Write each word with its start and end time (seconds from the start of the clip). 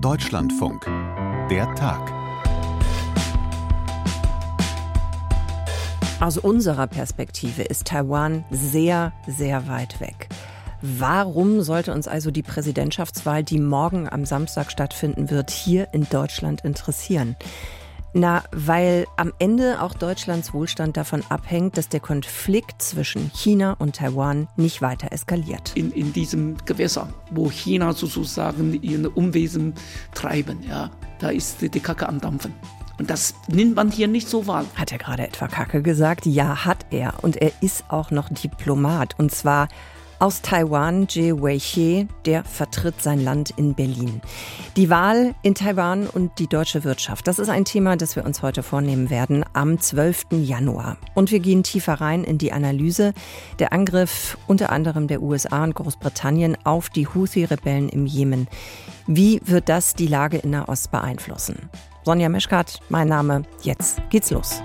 Deutschlandfunk. 0.00 0.86
Der 1.50 1.72
Tag. 1.76 2.12
Aus 6.20 6.36
unserer 6.36 6.88
Perspektive 6.88 7.62
ist 7.62 7.86
Taiwan 7.86 8.44
sehr, 8.50 9.12
sehr 9.28 9.68
weit 9.68 10.00
weg. 10.00 10.28
Warum 10.82 11.62
sollte 11.62 11.92
uns 11.92 12.08
also 12.08 12.32
die 12.32 12.42
Präsidentschaftswahl, 12.42 13.44
die 13.44 13.60
morgen 13.60 14.08
am 14.08 14.24
Samstag 14.24 14.72
stattfinden 14.72 15.30
wird, 15.30 15.50
hier 15.50 15.88
in 15.92 16.08
Deutschland 16.08 16.62
interessieren? 16.62 17.36
Na, 18.18 18.42
weil 18.50 19.06
am 19.16 19.32
Ende 19.38 19.80
auch 19.80 19.94
Deutschlands 19.94 20.52
Wohlstand 20.52 20.96
davon 20.96 21.22
abhängt, 21.28 21.78
dass 21.78 21.88
der 21.88 22.00
Konflikt 22.00 22.82
zwischen 22.82 23.30
China 23.32 23.76
und 23.78 23.94
Taiwan 23.94 24.48
nicht 24.56 24.82
weiter 24.82 25.12
eskaliert. 25.12 25.70
In, 25.76 25.92
in 25.92 26.12
diesem 26.12 26.56
Gewässer, 26.64 27.08
wo 27.30 27.48
China 27.48 27.92
sozusagen 27.92 28.82
ihren 28.82 29.06
Umwesen 29.06 29.72
treiben, 30.14 30.64
ja, 30.68 30.90
da 31.20 31.28
ist 31.28 31.58
die 31.62 31.78
Kacke 31.78 32.08
am 32.08 32.20
Dampfen. 32.20 32.52
Und 32.98 33.08
das 33.08 33.34
nimmt 33.46 33.76
man 33.76 33.92
hier 33.92 34.08
nicht 34.08 34.28
so 34.28 34.48
wahr. 34.48 34.64
Hat 34.74 34.90
er 34.90 34.98
gerade 34.98 35.22
etwa 35.22 35.46
Kacke 35.46 35.80
gesagt? 35.80 36.26
Ja, 36.26 36.64
hat 36.64 36.86
er. 36.90 37.22
Und 37.22 37.36
er 37.36 37.52
ist 37.60 37.84
auch 37.86 38.10
noch 38.10 38.30
Diplomat. 38.30 39.14
Und 39.16 39.30
zwar 39.30 39.68
aus 40.18 40.42
Taiwan, 40.42 41.06
Jie 41.08 41.32
Weixie, 41.32 42.08
der 42.24 42.44
vertritt 42.44 43.02
sein 43.02 43.22
Land 43.22 43.50
in 43.56 43.74
Berlin. 43.74 44.20
Die 44.76 44.90
Wahl 44.90 45.34
in 45.42 45.54
Taiwan 45.54 46.06
und 46.06 46.38
die 46.38 46.46
deutsche 46.46 46.84
Wirtschaft, 46.84 47.26
das 47.26 47.38
ist 47.38 47.48
ein 47.48 47.64
Thema, 47.64 47.96
das 47.96 48.16
wir 48.16 48.24
uns 48.24 48.42
heute 48.42 48.62
vornehmen 48.62 49.10
werden 49.10 49.44
am 49.52 49.78
12. 49.78 50.26
Januar. 50.32 50.96
Und 51.14 51.30
wir 51.30 51.40
gehen 51.40 51.62
tiefer 51.62 51.94
rein 51.94 52.24
in 52.24 52.38
die 52.38 52.52
Analyse 52.52 53.12
der 53.58 53.72
Angriff 53.72 54.36
unter 54.46 54.70
anderem 54.70 55.06
der 55.06 55.22
USA 55.22 55.64
und 55.64 55.74
Großbritannien 55.74 56.56
auf 56.64 56.90
die 56.90 57.06
Houthi-Rebellen 57.06 57.88
im 57.88 58.06
Jemen. 58.06 58.48
Wie 59.06 59.40
wird 59.44 59.68
das 59.68 59.94
die 59.94 60.06
Lage 60.06 60.38
in 60.38 60.50
Nahost 60.50 60.90
beeinflussen? 60.90 61.70
Sonja 62.04 62.28
Meschkat, 62.28 62.80
mein 62.88 63.08
Name. 63.08 63.42
Jetzt 63.62 64.00
geht's 64.10 64.30
los. 64.30 64.62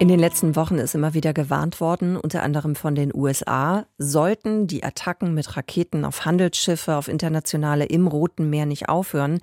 In 0.00 0.06
den 0.06 0.20
letzten 0.20 0.54
Wochen 0.54 0.78
ist 0.78 0.94
immer 0.94 1.12
wieder 1.14 1.32
gewarnt 1.32 1.80
worden, 1.80 2.16
unter 2.16 2.44
anderem 2.44 2.76
von 2.76 2.94
den 2.94 3.12
USA, 3.12 3.84
sollten 3.98 4.68
die 4.68 4.84
Attacken 4.84 5.34
mit 5.34 5.56
Raketen 5.56 6.04
auf 6.04 6.24
Handelsschiffe, 6.24 6.94
auf 6.94 7.08
internationale 7.08 7.84
im 7.84 8.06
Roten 8.06 8.48
Meer 8.48 8.64
nicht 8.64 8.88
aufhören, 8.88 9.40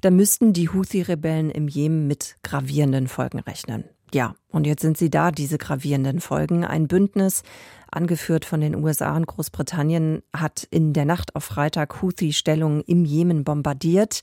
dann 0.00 0.16
müssten 0.16 0.54
die 0.54 0.70
Houthi-Rebellen 0.70 1.50
im 1.50 1.68
Jemen 1.68 2.06
mit 2.06 2.36
gravierenden 2.42 3.08
Folgen 3.08 3.40
rechnen. 3.40 3.84
Ja, 4.14 4.34
und 4.48 4.66
jetzt 4.66 4.80
sind 4.80 4.96
sie 4.96 5.10
da, 5.10 5.30
diese 5.30 5.58
gravierenden 5.58 6.20
Folgen. 6.20 6.64
Ein 6.64 6.88
Bündnis, 6.88 7.42
angeführt 7.90 8.46
von 8.46 8.62
den 8.62 8.74
USA 8.74 9.14
und 9.14 9.26
Großbritannien, 9.26 10.22
hat 10.34 10.66
in 10.70 10.94
der 10.94 11.04
Nacht 11.04 11.36
auf 11.36 11.44
Freitag 11.44 12.00
Houthi-Stellungen 12.00 12.80
im 12.86 13.04
Jemen 13.04 13.44
bombardiert. 13.44 14.22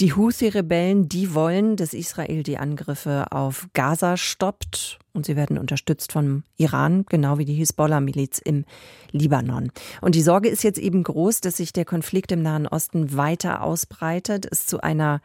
Die 0.00 0.14
Houthi-Rebellen, 0.14 1.08
die 1.08 1.34
wollen, 1.34 1.74
dass 1.74 1.92
Israel 1.92 2.44
die 2.44 2.56
Angriffe 2.56 3.32
auf 3.32 3.66
Gaza 3.74 4.16
stoppt 4.16 5.00
und 5.12 5.26
sie 5.26 5.34
werden 5.34 5.58
unterstützt 5.58 6.12
vom 6.12 6.44
Iran, 6.56 7.04
genau 7.08 7.38
wie 7.38 7.44
die 7.44 7.54
Hisbollah-Miliz 7.54 8.38
im 8.38 8.64
Libanon. 9.10 9.72
Und 10.00 10.14
die 10.14 10.22
Sorge 10.22 10.50
ist 10.50 10.62
jetzt 10.62 10.78
eben 10.78 11.02
groß, 11.02 11.40
dass 11.40 11.56
sich 11.56 11.72
der 11.72 11.84
Konflikt 11.84 12.30
im 12.30 12.42
Nahen 12.42 12.68
Osten 12.68 13.16
weiter 13.16 13.64
ausbreitet, 13.64 14.46
es 14.48 14.66
zu 14.66 14.80
einer 14.80 15.20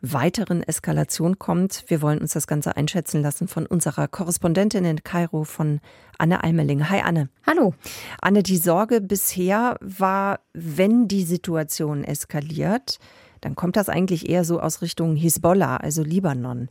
weiteren 0.00 0.62
Eskalation 0.62 1.38
kommt. 1.38 1.84
Wir 1.88 2.00
wollen 2.00 2.20
uns 2.20 2.32
das 2.32 2.46
Ganze 2.46 2.78
einschätzen 2.78 3.20
lassen 3.20 3.46
von 3.46 3.66
unserer 3.66 4.08
Korrespondentin 4.08 4.86
in 4.86 5.02
Kairo, 5.02 5.44
von 5.44 5.80
Anne 6.16 6.42
Almeling. 6.42 6.88
Hi 6.88 7.00
Anne. 7.00 7.28
Hallo. 7.46 7.74
Anne, 8.22 8.42
die 8.42 8.56
Sorge 8.56 9.02
bisher 9.02 9.76
war, 9.82 10.40
wenn 10.54 11.08
die 11.08 11.24
Situation 11.24 12.04
eskaliert, 12.04 12.98
dann 13.44 13.56
kommt 13.56 13.76
das 13.76 13.88
eigentlich 13.88 14.28
eher 14.28 14.44
so 14.44 14.60
aus 14.60 14.80
Richtung 14.82 15.16
Hisbollah, 15.16 15.76
also 15.76 16.02
Libanon. 16.02 16.68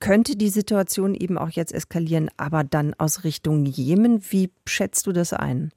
Könnte 0.00 0.36
die 0.36 0.48
Situation 0.48 1.14
eben 1.14 1.38
auch 1.38 1.50
jetzt 1.50 1.72
eskalieren, 1.72 2.28
aber 2.36 2.64
dann 2.64 2.92
aus 2.98 3.22
Richtung 3.22 3.66
Jemen? 3.66 4.20
Wie 4.30 4.50
schätzt 4.66 5.06
du 5.06 5.12
das 5.12 5.32
ein? 5.32 5.70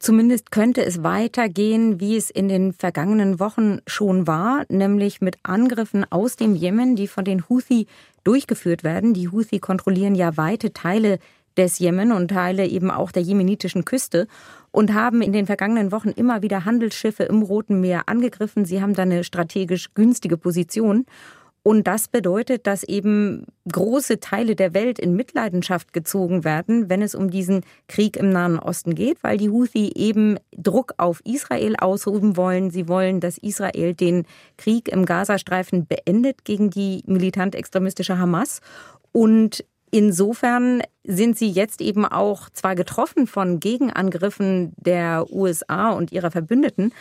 Zumindest 0.00 0.50
könnte 0.50 0.84
es 0.84 1.04
weitergehen, 1.04 2.00
wie 2.00 2.16
es 2.16 2.28
in 2.28 2.48
den 2.48 2.72
vergangenen 2.72 3.38
Wochen 3.38 3.78
schon 3.86 4.26
war, 4.26 4.64
nämlich 4.68 5.20
mit 5.20 5.36
Angriffen 5.44 6.04
aus 6.10 6.34
dem 6.34 6.56
Jemen, 6.56 6.96
die 6.96 7.06
von 7.06 7.24
den 7.24 7.48
Houthi 7.48 7.86
durchgeführt 8.24 8.82
werden. 8.82 9.14
Die 9.14 9.28
Houthi 9.28 9.60
kontrollieren 9.60 10.16
ja 10.16 10.36
weite 10.36 10.72
Teile 10.72 11.20
des 11.56 11.78
Jemen 11.78 12.12
und 12.12 12.28
Teile 12.28 12.66
eben 12.66 12.90
auch 12.90 13.12
der 13.12 13.22
jemenitischen 13.22 13.84
Küste 13.84 14.26
und 14.70 14.94
haben 14.94 15.22
in 15.22 15.32
den 15.32 15.46
vergangenen 15.46 15.92
Wochen 15.92 16.10
immer 16.10 16.42
wieder 16.42 16.64
Handelsschiffe 16.64 17.24
im 17.24 17.42
Roten 17.42 17.80
Meer 17.80 18.08
angegriffen. 18.08 18.64
Sie 18.64 18.80
haben 18.80 18.94
da 18.94 19.02
eine 19.02 19.24
strategisch 19.24 19.94
günstige 19.94 20.36
Position. 20.36 21.04
Und 21.64 21.86
das 21.86 22.08
bedeutet, 22.08 22.66
dass 22.66 22.82
eben 22.82 23.46
große 23.70 24.18
Teile 24.18 24.56
der 24.56 24.74
Welt 24.74 24.98
in 24.98 25.14
Mitleidenschaft 25.14 25.92
gezogen 25.92 26.42
werden, 26.42 26.90
wenn 26.90 27.02
es 27.02 27.14
um 27.14 27.30
diesen 27.30 27.60
Krieg 27.86 28.16
im 28.16 28.30
Nahen 28.30 28.58
Osten 28.58 28.96
geht, 28.96 29.22
weil 29.22 29.36
die 29.36 29.48
Houthi 29.48 29.92
eben 29.94 30.38
Druck 30.56 30.94
auf 30.96 31.20
Israel 31.24 31.76
ausrufen 31.76 32.36
wollen. 32.36 32.70
Sie 32.70 32.88
wollen, 32.88 33.20
dass 33.20 33.38
Israel 33.38 33.94
den 33.94 34.26
Krieg 34.56 34.88
im 34.88 35.04
Gazastreifen 35.04 35.86
beendet 35.86 36.44
gegen 36.44 36.70
die 36.70 37.04
militant-extremistische 37.06 38.18
Hamas. 38.18 38.60
Und 39.12 39.64
Insofern 39.94 40.82
sind 41.04 41.36
sie 41.36 41.50
jetzt 41.50 41.82
eben 41.82 42.06
auch 42.06 42.48
zwar 42.48 42.74
getroffen 42.74 43.26
von 43.26 43.60
Gegenangriffen 43.60 44.72
der 44.78 45.26
USA 45.30 45.90
und 45.90 46.12
ihrer 46.12 46.30
Verbündeten, 46.30 46.92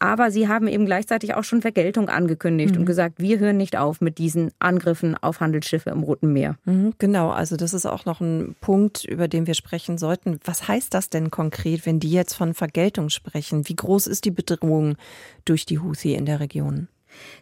aber 0.00 0.32
sie 0.32 0.48
haben 0.48 0.66
eben 0.66 0.84
gleichzeitig 0.84 1.34
auch 1.34 1.44
schon 1.44 1.62
Vergeltung 1.62 2.08
angekündigt 2.08 2.74
mhm. 2.74 2.80
und 2.80 2.86
gesagt, 2.86 3.20
wir 3.20 3.38
hören 3.38 3.56
nicht 3.56 3.76
auf 3.76 4.00
mit 4.00 4.18
diesen 4.18 4.50
Angriffen 4.58 5.16
auf 5.16 5.38
Handelsschiffe 5.38 5.90
im 5.90 6.02
Roten 6.02 6.32
Meer. 6.32 6.56
Mhm, 6.64 6.94
genau, 6.98 7.30
also 7.30 7.56
das 7.56 7.72
ist 7.72 7.86
auch 7.86 8.04
noch 8.04 8.20
ein 8.20 8.56
Punkt, 8.60 9.04
über 9.04 9.28
den 9.28 9.46
wir 9.46 9.54
sprechen 9.54 9.96
sollten. 9.96 10.40
Was 10.44 10.66
heißt 10.66 10.92
das 10.92 11.08
denn 11.08 11.30
konkret, 11.30 11.86
wenn 11.86 12.00
die 12.00 12.10
jetzt 12.10 12.34
von 12.34 12.54
Vergeltung 12.54 13.10
sprechen? 13.10 13.68
Wie 13.68 13.76
groß 13.76 14.08
ist 14.08 14.24
die 14.24 14.32
Bedrohung 14.32 14.96
durch 15.44 15.66
die 15.66 15.78
Houthi 15.78 16.14
in 16.14 16.26
der 16.26 16.40
Region? 16.40 16.88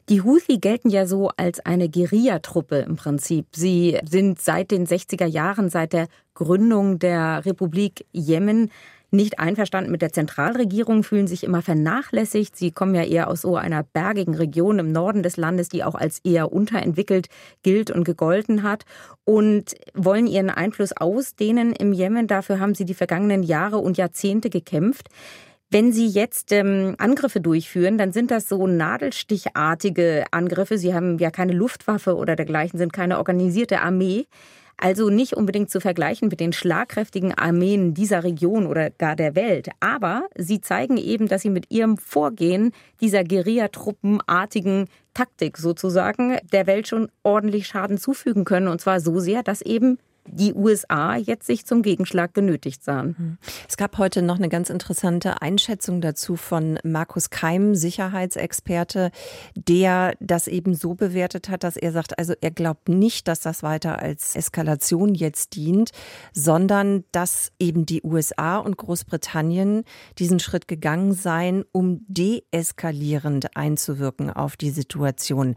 Die 0.09 0.23
Houthi 0.23 0.59
gelten 0.59 0.91
ja 0.91 1.06
so 1.06 1.31
als 1.37 1.61
eine 1.61 1.89
Guerillatruppe 1.89 2.79
im 2.79 2.97
Prinzip. 2.97 3.47
Sie 3.55 3.99
sind 4.09 4.41
seit 4.41 4.71
den 4.71 4.87
60er 4.87 5.27
Jahren, 5.27 5.71
seit 5.71 5.93
der 5.93 6.09
Gründung 6.34 6.99
der 6.99 7.45
Republik 7.45 8.06
Jemen, 8.12 8.71
nicht 9.11 9.39
einverstanden 9.39 9.91
mit 9.91 10.03
der 10.03 10.12
Zentralregierung, 10.12 11.03
fühlen 11.03 11.27
sich 11.27 11.43
immer 11.43 11.62
vernachlässigt. 11.62 12.56
Sie 12.56 12.73
kommen 12.73 12.95
ja 12.95 13.03
eher 13.03 13.29
aus 13.29 13.41
so 13.41 13.56
einer 13.56 13.83
bergigen 13.83 14.34
Region 14.34 14.79
im 14.79 14.93
Norden 14.93 15.23
des 15.23 15.39
Landes, 15.39 15.71
die 15.71 15.83
auch 15.83 15.95
als 15.95 16.19
eher 16.25 16.53
unterentwickelt 16.53 17.29
gilt 17.62 17.91
und 17.91 18.05
gegolten 18.05 18.62
hat 18.62 18.85
und 19.25 19.77
wollen 19.95 20.27
ihren 20.27 20.50
Einfluss 20.50 20.93
ausdehnen 20.95 21.73
im 21.73 21.95
Jemen. 21.95 22.27
Dafür 22.27 22.61
haben 22.61 22.75
sie 22.75 22.85
die 22.85 22.95
vergangenen 22.95 23.43
Jahre 23.43 23.79
und 23.79 23.97
Jahrzehnte 23.97 24.50
gekämpft. 24.50 25.09
Wenn 25.71 25.93
Sie 25.93 26.06
jetzt 26.06 26.51
ähm, 26.53 26.95
Angriffe 26.97 27.43
durchführen, 27.43 27.99
dann 27.99 28.12
sind 28.12 28.31
das 28.31 28.49
so 28.49 28.67
nadelstichartige 28.67 30.25
Angriffe. 30.31 30.79
Sie 30.79 30.95
haben 30.95 31.19
ja 31.19 31.31
keine 31.31 31.53
Luftwaffe 31.53 32.17
oder 32.17 32.37
dergleichen, 32.37 32.79
sind 32.79 32.95
keine 32.95 33.19
organisierte 33.19 33.83
Armee. 33.83 34.27
Also 34.79 35.11
nicht 35.11 35.34
unbedingt 35.34 35.71
zu 35.71 35.81
vergleichen 35.81 36.29
mit 36.29 36.41
den 36.41 36.55
schlagkräftigen 36.55 37.34
Armeen 37.34 37.93
dieser 37.93 38.25
Region 38.25 38.67
oder 38.67 38.89
gar 38.91 39.15
der 39.15 39.34
Welt. 39.34 39.69
Aber 39.81 40.29
sie 40.37 40.61
zeigen 40.62 40.97
eben, 40.97 41.29
dass 41.29 41.43
sie 41.43 41.51
mit 41.51 41.67
ihrem 41.71 41.99
Vorgehen 41.99 42.73
dieser 43.00 43.25
Guerillatruppenartigen 43.25 44.87
Taktik 45.12 45.59
sozusagen 45.59 46.39
der 46.53 46.67
Welt 46.67 46.89
schon 46.89 47.11
ordentlich 47.25 47.67
Schaden 47.67 47.99
zufügen 47.99 48.45
können. 48.45 48.69
Und 48.69 48.81
zwar 48.81 49.00
so 49.00 49.19
sehr, 49.19 49.43
dass 49.43 49.61
eben 49.61 49.99
die 50.31 50.55
USA 50.55 51.16
jetzt 51.16 51.47
sich 51.47 51.66
zum 51.66 51.83
Gegenschlag 51.83 52.34
genötigt 52.34 52.84
sahen. 52.84 53.16
Hm. 53.16 53.39
Es 53.69 53.77
gab 53.77 53.99
heute 53.99 54.22
noch 54.22 54.37
eine 54.37 54.49
ganz 54.49 54.71
interessante 54.71 55.43
Einschätzung 55.43 56.00
dazu 56.00 56.37
von 56.37 56.78
Markus 56.84 57.31
Keim, 57.31 57.75
Sicherheitsexperte, 57.75 59.11
der 59.55 60.14
das 60.20 60.49
eben 60.49 60.75
so 60.75 60.94
bewertet 60.94 61.49
hat, 61.49 61.64
dass 61.64 61.76
er 61.76 61.93
sagt, 61.93 62.19
also 62.19 62.35
er 62.41 62.50
glaubt 62.50 62.88
nicht, 62.88 63.29
dass 63.29 63.41
das 63.41 63.62
weiter 63.62 64.00
als 64.00 64.37
Eskalation 64.37 65.14
jetzt 65.14 65.55
dient, 65.56 65.91
sondern 66.32 67.05
dass 67.12 67.53
eben 67.58 67.87
die 67.87 68.03
USA 68.03 68.58
und 68.58 68.76
Großbritannien 68.76 69.85
diesen 70.19 70.41
Schritt 70.41 70.69
gegangen 70.69 71.12
seien, 71.12 71.64
um 71.73 72.05
deeskalierend 72.08 73.56
einzuwirken 73.56 74.31
auf 74.31 74.56
die 74.56 74.70
Situation. 74.70 75.55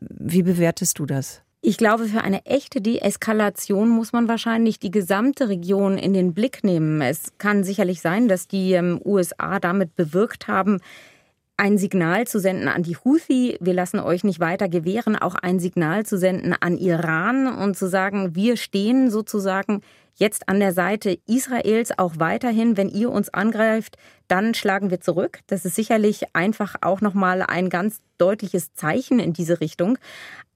Wie 0.00 0.42
bewertest 0.42 0.98
du 0.98 1.06
das? 1.06 1.42
Ich 1.62 1.76
glaube, 1.76 2.06
für 2.06 2.22
eine 2.22 2.46
echte 2.46 2.80
Deeskalation 2.80 3.90
muss 3.90 4.14
man 4.14 4.28
wahrscheinlich 4.28 4.78
die 4.78 4.90
gesamte 4.90 5.50
Region 5.50 5.98
in 5.98 6.14
den 6.14 6.32
Blick 6.32 6.64
nehmen. 6.64 7.02
Es 7.02 7.32
kann 7.36 7.64
sicherlich 7.64 8.00
sein, 8.00 8.28
dass 8.28 8.48
die 8.48 8.72
ähm, 8.72 8.98
USA 9.04 9.60
damit 9.60 9.94
bewirkt 9.94 10.48
haben, 10.48 10.80
ein 11.58 11.76
Signal 11.76 12.26
zu 12.26 12.40
senden 12.40 12.68
an 12.68 12.82
die 12.82 12.96
Houthi, 12.96 13.58
wir 13.60 13.74
lassen 13.74 14.00
euch 14.00 14.24
nicht 14.24 14.40
weiter 14.40 14.70
gewähren, 14.70 15.16
auch 15.16 15.34
ein 15.34 15.60
Signal 15.60 16.06
zu 16.06 16.16
senden 16.16 16.54
an 16.58 16.78
Iran 16.78 17.46
und 17.46 17.76
zu 17.76 17.86
sagen, 17.86 18.34
wir 18.34 18.56
stehen 18.56 19.10
sozusagen 19.10 19.82
jetzt 20.14 20.48
an 20.48 20.60
der 20.60 20.72
Seite 20.72 21.18
Israels 21.26 21.90
auch 21.98 22.14
weiterhin, 22.16 22.78
wenn 22.78 22.88
ihr 22.88 23.10
uns 23.10 23.28
angreift, 23.34 23.98
dann 24.28 24.54
schlagen 24.54 24.90
wir 24.90 25.02
zurück. 25.02 25.40
Das 25.48 25.66
ist 25.66 25.74
sicherlich 25.74 26.34
einfach 26.34 26.76
auch 26.80 27.02
nochmal 27.02 27.42
ein 27.42 27.68
ganz 27.68 28.00
deutliches 28.16 28.72
Zeichen 28.72 29.18
in 29.18 29.34
diese 29.34 29.60
Richtung. 29.60 29.98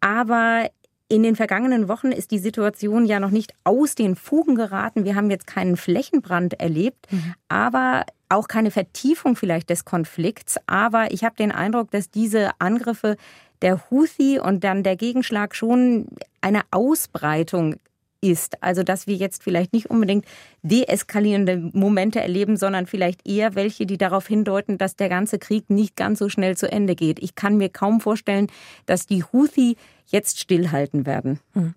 Aber 0.00 0.70
in 1.08 1.22
den 1.22 1.36
vergangenen 1.36 1.88
Wochen 1.88 2.12
ist 2.12 2.30
die 2.30 2.38
Situation 2.38 3.04
ja 3.04 3.20
noch 3.20 3.30
nicht 3.30 3.52
aus 3.64 3.94
den 3.94 4.16
Fugen 4.16 4.54
geraten. 4.54 5.04
Wir 5.04 5.14
haben 5.14 5.30
jetzt 5.30 5.46
keinen 5.46 5.76
Flächenbrand 5.76 6.60
erlebt, 6.60 7.06
mhm. 7.10 7.34
aber 7.48 8.04
auch 8.28 8.48
keine 8.48 8.70
Vertiefung 8.70 9.36
vielleicht 9.36 9.70
des 9.70 9.84
Konflikts. 9.84 10.56
Aber 10.66 11.12
ich 11.12 11.24
habe 11.24 11.36
den 11.36 11.52
Eindruck, 11.52 11.90
dass 11.90 12.10
diese 12.10 12.50
Angriffe 12.58 13.16
der 13.62 13.90
Houthi 13.90 14.38
und 14.38 14.64
dann 14.64 14.82
der 14.82 14.96
Gegenschlag 14.96 15.54
schon 15.54 16.06
eine 16.40 16.62
Ausbreitung 16.70 17.76
ist. 18.24 18.62
Also 18.62 18.82
dass 18.82 19.06
wir 19.06 19.14
jetzt 19.14 19.42
vielleicht 19.42 19.72
nicht 19.72 19.90
unbedingt 19.90 20.24
deeskalierende 20.62 21.70
Momente 21.72 22.20
erleben, 22.20 22.56
sondern 22.56 22.86
vielleicht 22.86 23.28
eher 23.28 23.54
welche, 23.54 23.86
die 23.86 23.98
darauf 23.98 24.26
hindeuten, 24.26 24.78
dass 24.78 24.96
der 24.96 25.08
ganze 25.08 25.38
Krieg 25.38 25.68
nicht 25.68 25.94
ganz 25.94 26.18
so 26.18 26.28
schnell 26.28 26.56
zu 26.56 26.70
Ende 26.70 26.94
geht. 26.94 27.22
Ich 27.22 27.34
kann 27.34 27.58
mir 27.58 27.68
kaum 27.68 28.00
vorstellen, 28.00 28.48
dass 28.86 29.06
die 29.06 29.22
Houthi 29.22 29.76
jetzt 30.06 30.40
stillhalten 30.40 31.06
werden. 31.06 31.40
Hm. 31.52 31.74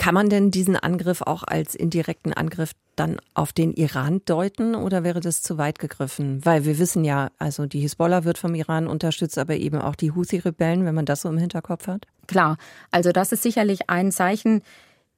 Kann 0.00 0.14
man 0.14 0.30
denn 0.30 0.50
diesen 0.50 0.76
Angriff 0.76 1.20
auch 1.20 1.42
als 1.42 1.74
indirekten 1.74 2.32
Angriff 2.32 2.72
dann 2.96 3.20
auf 3.34 3.52
den 3.52 3.74
Iran 3.74 4.22
deuten 4.24 4.74
oder 4.74 5.04
wäre 5.04 5.20
das 5.20 5.42
zu 5.42 5.58
weit 5.58 5.78
gegriffen? 5.78 6.40
Weil 6.42 6.64
wir 6.64 6.78
wissen 6.78 7.04
ja, 7.04 7.30
also 7.38 7.66
die 7.66 7.80
Hisbollah 7.80 8.24
wird 8.24 8.38
vom 8.38 8.54
Iran 8.54 8.86
unterstützt, 8.86 9.36
aber 9.36 9.56
eben 9.56 9.78
auch 9.78 9.94
die 9.94 10.12
Houthi-Rebellen, 10.12 10.86
wenn 10.86 10.94
man 10.94 11.04
das 11.04 11.20
so 11.20 11.28
im 11.28 11.36
Hinterkopf 11.36 11.86
hat? 11.86 12.06
Klar, 12.26 12.56
also 12.90 13.12
das 13.12 13.32
ist 13.32 13.42
sicherlich 13.42 13.90
ein 13.90 14.10
Zeichen, 14.10 14.62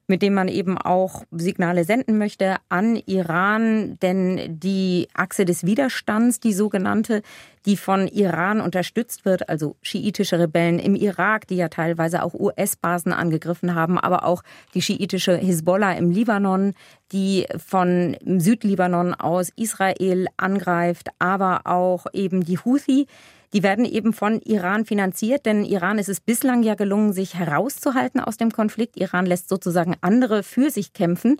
mit 0.07 0.21
dem 0.21 0.33
man 0.33 0.47
eben 0.47 0.77
auch 0.77 1.23
Signale 1.31 1.85
senden 1.85 2.17
möchte 2.17 2.57
an 2.69 2.95
Iran, 3.05 3.97
denn 4.01 4.59
die 4.59 5.07
Achse 5.13 5.45
des 5.45 5.65
Widerstands, 5.65 6.39
die 6.39 6.53
sogenannte, 6.53 7.21
die 7.65 7.77
von 7.77 8.07
Iran 8.07 8.59
unterstützt 8.59 9.23
wird, 9.23 9.47
also 9.47 9.77
schiitische 9.81 10.39
Rebellen 10.39 10.79
im 10.79 10.95
Irak, 10.95 11.47
die 11.47 11.55
ja 11.55 11.69
teilweise 11.69 12.23
auch 12.23 12.33
US-Basen 12.33 13.13
angegriffen 13.13 13.75
haben, 13.75 13.97
aber 13.97 14.25
auch 14.25 14.43
die 14.73 14.81
schiitische 14.81 15.37
Hisbollah 15.37 15.93
im 15.93 16.11
Libanon, 16.11 16.73
die 17.13 17.45
von 17.65 18.17
Südlibanon 18.25 19.13
aus 19.13 19.51
Israel 19.55 20.27
angreift, 20.35 21.09
aber 21.19 21.61
auch 21.65 22.07
eben 22.11 22.43
die 22.43 22.57
Houthi, 22.57 23.07
die 23.53 23.63
werden 23.63 23.85
eben 23.85 24.13
von 24.13 24.41
Iran 24.41 24.85
finanziert, 24.85 25.45
denn 25.45 25.63
Iran 25.63 25.99
ist 25.99 26.09
es 26.09 26.19
bislang 26.19 26.63
ja 26.63 26.75
gelungen, 26.75 27.13
sich 27.13 27.35
herauszuhalten 27.35 28.19
aus 28.19 28.37
dem 28.37 28.51
Konflikt. 28.51 28.97
Iran 28.97 29.25
lässt 29.25 29.47
sozusagen 29.47 29.95
andere 30.01 30.43
für 30.43 30.69
sich 30.71 30.93
kämpfen. 30.93 31.37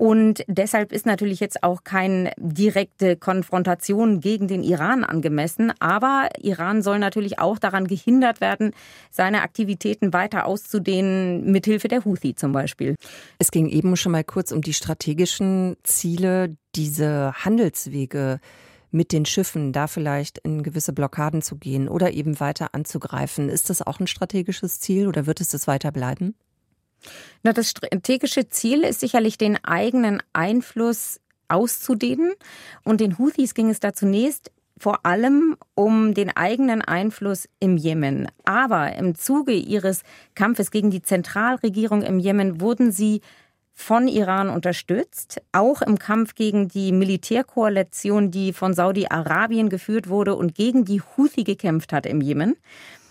Und 0.00 0.44
deshalb 0.46 0.92
ist 0.92 1.04
natürlich 1.04 1.40
jetzt 1.40 1.62
auch 1.62 1.84
keine 1.84 2.32
direkte 2.38 3.16
Konfrontation 3.16 4.20
gegen 4.20 4.48
den 4.48 4.62
Iran 4.62 5.04
angemessen. 5.04 5.74
Aber 5.78 6.30
Iran 6.40 6.80
soll 6.80 6.98
natürlich 6.98 7.38
auch 7.38 7.58
daran 7.58 7.86
gehindert 7.86 8.40
werden, 8.40 8.72
seine 9.10 9.42
Aktivitäten 9.42 10.14
weiter 10.14 10.46
auszudehnen, 10.46 11.52
mithilfe 11.52 11.88
der 11.88 12.06
Houthi 12.06 12.34
zum 12.34 12.52
Beispiel. 12.52 12.96
Es 13.38 13.50
ging 13.50 13.68
eben 13.68 13.94
schon 13.96 14.12
mal 14.12 14.24
kurz 14.24 14.52
um 14.52 14.62
die 14.62 14.72
strategischen 14.72 15.76
Ziele, 15.82 16.56
diese 16.74 17.34
Handelswege 17.34 18.40
mit 18.90 19.12
den 19.12 19.24
Schiffen 19.24 19.72
da 19.72 19.86
vielleicht 19.86 20.38
in 20.38 20.62
gewisse 20.62 20.92
Blockaden 20.92 21.42
zu 21.42 21.56
gehen 21.56 21.88
oder 21.88 22.12
eben 22.12 22.40
weiter 22.40 22.74
anzugreifen. 22.74 23.48
Ist 23.48 23.70
das 23.70 23.82
auch 23.82 24.00
ein 24.00 24.06
strategisches 24.06 24.80
Ziel 24.80 25.06
oder 25.06 25.26
wird 25.26 25.40
es 25.40 25.48
das 25.48 25.66
weiter 25.66 25.92
bleiben? 25.92 26.34
Na, 27.42 27.52
das 27.52 27.70
strategische 27.70 28.48
Ziel 28.48 28.82
ist 28.82 29.00
sicherlich 29.00 29.38
den 29.38 29.62
eigenen 29.64 30.22
Einfluss 30.32 31.20
auszudehnen. 31.48 32.32
Und 32.84 33.00
den 33.00 33.18
Houthis 33.18 33.54
ging 33.54 33.70
es 33.70 33.80
da 33.80 33.92
zunächst 33.92 34.50
vor 34.76 35.04
allem 35.04 35.56
um 35.74 36.14
den 36.14 36.34
eigenen 36.34 36.80
Einfluss 36.80 37.48
im 37.58 37.76
Jemen. 37.76 38.28
Aber 38.44 38.94
im 38.96 39.14
Zuge 39.14 39.52
ihres 39.52 40.02
Kampfes 40.34 40.70
gegen 40.70 40.90
die 40.90 41.02
Zentralregierung 41.02 42.02
im 42.02 42.18
Jemen 42.18 42.60
wurden 42.62 42.90
sie 42.90 43.20
von 43.80 44.08
Iran 44.08 44.50
unterstützt, 44.50 45.40
auch 45.52 45.80
im 45.80 45.98
Kampf 45.98 46.34
gegen 46.34 46.68
die 46.68 46.92
Militärkoalition, 46.92 48.30
die 48.30 48.52
von 48.52 48.74
Saudi-Arabien 48.74 49.70
geführt 49.70 50.08
wurde 50.08 50.36
und 50.36 50.54
gegen 50.54 50.84
die 50.84 51.00
Houthi 51.00 51.44
gekämpft 51.44 51.92
hat 51.92 52.04
im 52.04 52.20
Jemen. 52.20 52.56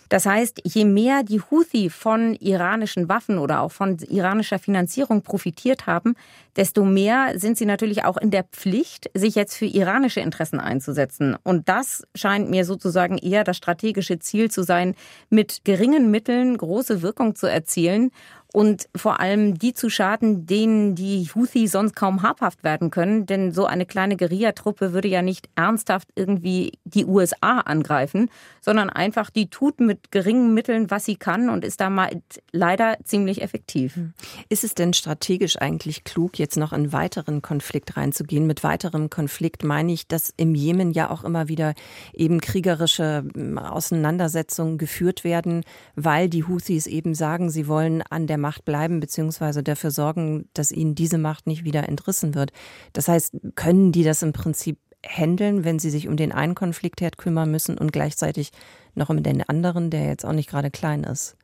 Das 0.09 0.25
heißt, 0.25 0.61
je 0.63 0.85
mehr 0.85 1.21
die 1.23 1.39
Houthi 1.39 1.91
von 1.91 2.33
iranischen 2.35 3.09
Waffen 3.09 3.37
oder 3.37 3.61
auch 3.61 3.71
von 3.71 3.97
iranischer 3.97 4.57
Finanzierung 4.57 5.21
profitiert 5.21 5.85
haben, 5.85 6.15
desto 6.55 6.83
mehr 6.83 7.33
sind 7.37 7.59
sie 7.59 7.67
natürlich 7.67 8.05
auch 8.05 8.17
in 8.17 8.31
der 8.31 8.43
Pflicht, 8.43 9.11
sich 9.13 9.35
jetzt 9.35 9.55
für 9.55 9.65
iranische 9.65 10.19
Interessen 10.19 10.59
einzusetzen. 10.59 11.35
Und 11.43 11.69
das 11.69 12.03
scheint 12.15 12.49
mir 12.49 12.65
sozusagen 12.65 13.19
eher 13.19 13.43
das 13.43 13.57
strategische 13.57 14.17
Ziel 14.17 14.49
zu 14.49 14.63
sein, 14.63 14.95
mit 15.29 15.63
geringen 15.63 16.09
Mitteln 16.09 16.57
große 16.57 17.03
Wirkung 17.03 17.35
zu 17.35 17.45
erzielen 17.45 18.09
und 18.51 18.89
vor 18.95 19.19
allem 19.19 19.59
die 19.59 19.73
zu 19.73 19.89
schaden, 19.89 20.47
denen 20.47 20.95
die 20.95 21.29
Houthi 21.35 21.67
sonst 21.67 21.95
kaum 21.95 22.23
habhaft 22.23 22.63
werden 22.63 22.89
können. 22.89 23.27
Denn 23.27 23.51
so 23.51 23.65
eine 23.65 23.85
kleine 23.85 24.17
Guerillatruppe 24.17 24.91
würde 24.91 25.07
ja 25.07 25.21
nicht 25.21 25.49
ernsthaft 25.55 26.07
irgendwie 26.15 26.79
die 26.83 27.05
USA 27.05 27.59
angreifen, 27.59 28.29
sondern 28.59 28.89
einfach 28.89 29.29
die 29.29 29.49
tut 29.49 29.79
mit 29.79 30.11
geringen 30.11 30.55
Mitteln, 30.55 30.89
was 30.89 31.05
sie 31.05 31.15
kann 31.15 31.49
und 31.49 31.63
ist 31.63 31.79
da 31.79 31.91
mal 31.91 32.09
leider 32.51 32.97
ziemlich 33.03 33.43
effektiv. 33.43 33.95
Hm. 33.95 34.13
Ist 34.49 34.63
es 34.63 34.73
denn 34.73 34.93
strategisch 34.93 35.57
eigentlich 35.61 36.03
klug, 36.03 36.39
jetzt 36.39 36.57
noch 36.57 36.73
in 36.73 36.91
weiteren 36.91 37.43
Konflikt 37.43 37.97
reinzugehen? 37.97 38.47
Mit 38.47 38.63
weiterem 38.63 39.11
Konflikt 39.11 39.63
meine 39.63 39.93
ich, 39.93 40.07
dass 40.07 40.33
im 40.37 40.55
Jemen 40.55 40.91
ja 40.91 41.11
auch 41.11 41.23
immer 41.23 41.49
wieder 41.49 41.75
eben 42.13 42.41
kriegerische 42.41 43.25
hm, 43.31 43.59
Auseinandersetzungen 43.59 44.79
geführt 44.79 45.23
werden, 45.23 45.63
weil 45.95 46.29
die 46.29 46.45
Houthis 46.45 46.87
eben 46.87 47.13
sagen, 47.13 47.51
sie 47.51 47.67
wollen 47.67 48.01
an 48.09 48.25
der 48.25 48.38
Macht 48.39 48.65
bleiben, 48.65 48.99
beziehungsweise 48.99 49.61
dafür 49.61 49.91
sorgen, 49.91 50.49
dass 50.53 50.71
ihnen 50.71 50.95
diese 50.95 51.17
Macht 51.17 51.47
nicht 51.47 51.63
wieder 51.63 51.87
entrissen 51.87 52.33
wird. 52.33 52.51
Das 52.93 53.07
heißt, 53.07 53.35
können 53.55 53.91
die 53.91 54.03
das 54.03 54.23
im 54.23 54.33
Prinzip 54.33 54.79
handeln, 55.05 55.63
wenn 55.63 55.79
sie 55.79 55.89
sich 55.89 56.07
um 56.07 56.17
den 56.17 56.31
einen 56.31 56.55
Konfliktherd 56.55 57.17
kümmern 57.17 57.51
müssen 57.51 57.77
und 57.77 57.93
gleichzeitig 57.93 58.51
noch 58.95 59.09
um 59.09 59.23
den 59.23 59.47
anderen, 59.47 59.89
der 59.89 60.05
jetzt 60.05 60.25
auch 60.25 60.33
nicht 60.33 60.49
gerade 60.49 60.71
klein 60.71 61.03
ist? 61.03 61.35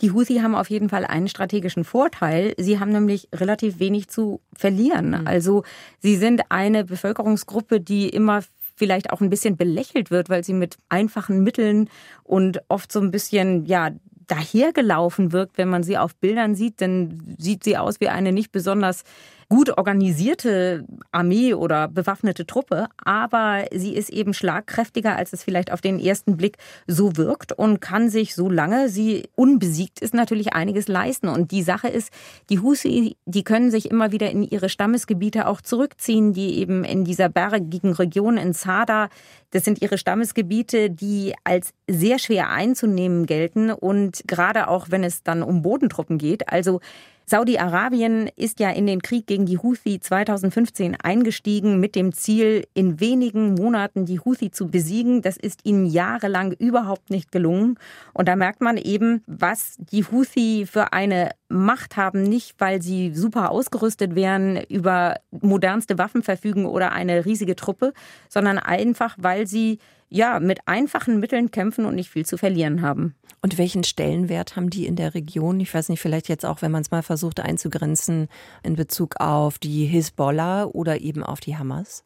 Die 0.00 0.12
Houthi 0.12 0.36
haben 0.36 0.54
auf 0.54 0.70
jeden 0.70 0.88
Fall 0.88 1.04
einen 1.04 1.28
strategischen 1.28 1.82
Vorteil. 1.82 2.54
Sie 2.56 2.78
haben 2.78 2.92
nämlich 2.92 3.28
relativ 3.34 3.80
wenig 3.80 4.08
zu 4.08 4.40
verlieren. 4.54 5.08
Mhm. 5.08 5.26
Also 5.26 5.64
sie 5.98 6.16
sind 6.16 6.42
eine 6.50 6.84
Bevölkerungsgruppe, 6.84 7.80
die 7.80 8.08
immer 8.08 8.42
vielleicht 8.76 9.10
auch 9.10 9.20
ein 9.20 9.28
bisschen 9.28 9.56
belächelt 9.56 10.12
wird, 10.12 10.28
weil 10.28 10.44
sie 10.44 10.52
mit 10.52 10.78
einfachen 10.88 11.42
Mitteln 11.42 11.90
und 12.22 12.62
oft 12.68 12.92
so 12.92 13.00
ein 13.00 13.10
bisschen, 13.10 13.66
ja, 13.66 13.90
dahergelaufen 14.28 15.32
wirkt, 15.32 15.58
wenn 15.58 15.68
man 15.68 15.82
sie 15.82 15.98
auf 15.98 16.14
Bildern 16.14 16.54
sieht, 16.54 16.80
dann 16.80 17.36
sieht 17.38 17.64
sie 17.64 17.76
aus 17.76 18.00
wie 18.00 18.08
eine 18.08 18.32
nicht 18.32 18.52
besonders 18.52 19.04
gut 19.48 19.78
organisierte 19.78 20.84
Armee 21.10 21.54
oder 21.54 21.88
bewaffnete 21.88 22.46
Truppe, 22.46 22.88
aber 23.02 23.64
sie 23.72 23.94
ist 23.94 24.10
eben 24.10 24.34
schlagkräftiger, 24.34 25.16
als 25.16 25.32
es 25.32 25.42
vielleicht 25.42 25.72
auf 25.72 25.80
den 25.80 25.98
ersten 25.98 26.36
Blick 26.36 26.58
so 26.86 27.16
wirkt 27.16 27.52
und 27.52 27.80
kann 27.80 28.10
sich, 28.10 28.34
solange 28.34 28.90
sie 28.90 29.28
unbesiegt 29.36 30.00
ist, 30.00 30.12
natürlich 30.12 30.52
einiges 30.52 30.86
leisten. 30.86 31.28
Und 31.28 31.50
die 31.50 31.62
Sache 31.62 31.88
ist, 31.88 32.12
die 32.50 32.60
Husi, 32.60 33.16
die 33.24 33.42
können 33.42 33.70
sich 33.70 33.90
immer 33.90 34.12
wieder 34.12 34.30
in 34.30 34.42
ihre 34.42 34.68
Stammesgebiete 34.68 35.46
auch 35.46 35.62
zurückziehen, 35.62 36.34
die 36.34 36.58
eben 36.58 36.84
in 36.84 37.04
dieser 37.04 37.30
bergigen 37.30 37.92
Region 37.92 38.36
in 38.36 38.52
Sada, 38.52 39.08
das 39.50 39.64
sind 39.64 39.80
ihre 39.80 39.96
Stammesgebiete, 39.96 40.90
die 40.90 41.34
als 41.44 41.72
sehr 41.88 42.18
schwer 42.18 42.50
einzunehmen 42.50 43.24
gelten 43.24 43.70
und 43.70 44.22
gerade 44.26 44.68
auch, 44.68 44.88
wenn 44.90 45.04
es 45.04 45.22
dann 45.22 45.42
um 45.42 45.62
Bodentruppen 45.62 46.18
geht. 46.18 46.50
Also 46.50 46.80
Saudi-Arabien 47.28 48.30
ist 48.36 48.58
ja 48.58 48.70
in 48.70 48.86
den 48.86 49.02
Krieg 49.02 49.26
gegen 49.26 49.44
die 49.44 49.58
Houthi 49.58 50.00
2015 50.00 50.96
eingestiegen 51.02 51.78
mit 51.78 51.94
dem 51.94 52.14
Ziel, 52.14 52.66
in 52.72 53.00
wenigen 53.00 53.52
Monaten 53.52 54.06
die 54.06 54.18
Houthi 54.18 54.50
zu 54.50 54.68
besiegen. 54.68 55.20
Das 55.20 55.36
ist 55.36 55.66
ihnen 55.66 55.84
jahrelang 55.84 56.52
überhaupt 56.52 57.10
nicht 57.10 57.30
gelungen. 57.30 57.78
Und 58.14 58.28
da 58.28 58.36
merkt 58.36 58.62
man 58.62 58.78
eben, 58.78 59.22
was 59.26 59.76
die 59.78 60.04
Houthi 60.04 60.64
für 60.64 60.94
eine 60.94 61.32
Macht 61.50 61.98
haben, 61.98 62.22
nicht 62.22 62.54
weil 62.58 62.80
sie 62.80 63.12
super 63.14 63.50
ausgerüstet 63.50 64.14
wären, 64.14 64.62
über 64.68 65.16
modernste 65.30 65.98
Waffen 65.98 66.22
verfügen 66.22 66.64
oder 66.64 66.92
eine 66.92 67.26
riesige 67.26 67.56
Truppe, 67.56 67.92
sondern 68.30 68.58
einfach, 68.58 69.16
weil 69.18 69.46
sie 69.46 69.78
ja, 70.08 70.40
mit 70.40 70.60
einfachen 70.66 71.20
Mitteln 71.20 71.50
kämpfen 71.50 71.84
und 71.84 71.94
nicht 71.94 72.10
viel 72.10 72.26
zu 72.26 72.38
verlieren 72.38 72.82
haben. 72.82 73.14
Und 73.40 73.58
welchen 73.58 73.84
Stellenwert 73.84 74.56
haben 74.56 74.70
die 74.70 74.86
in 74.86 74.96
der 74.96 75.14
Region? 75.14 75.60
Ich 75.60 75.72
weiß 75.72 75.90
nicht, 75.90 76.00
vielleicht 76.00 76.28
jetzt 76.28 76.44
auch, 76.44 76.62
wenn 76.62 76.72
man 76.72 76.82
es 76.82 76.90
mal 76.90 77.02
versucht 77.02 77.40
einzugrenzen 77.40 78.28
in 78.62 78.74
Bezug 78.74 79.20
auf 79.20 79.58
die 79.58 79.84
Hisbollah 79.84 80.64
oder 80.64 81.00
eben 81.00 81.22
auf 81.22 81.40
die 81.40 81.56
Hamas? 81.56 82.04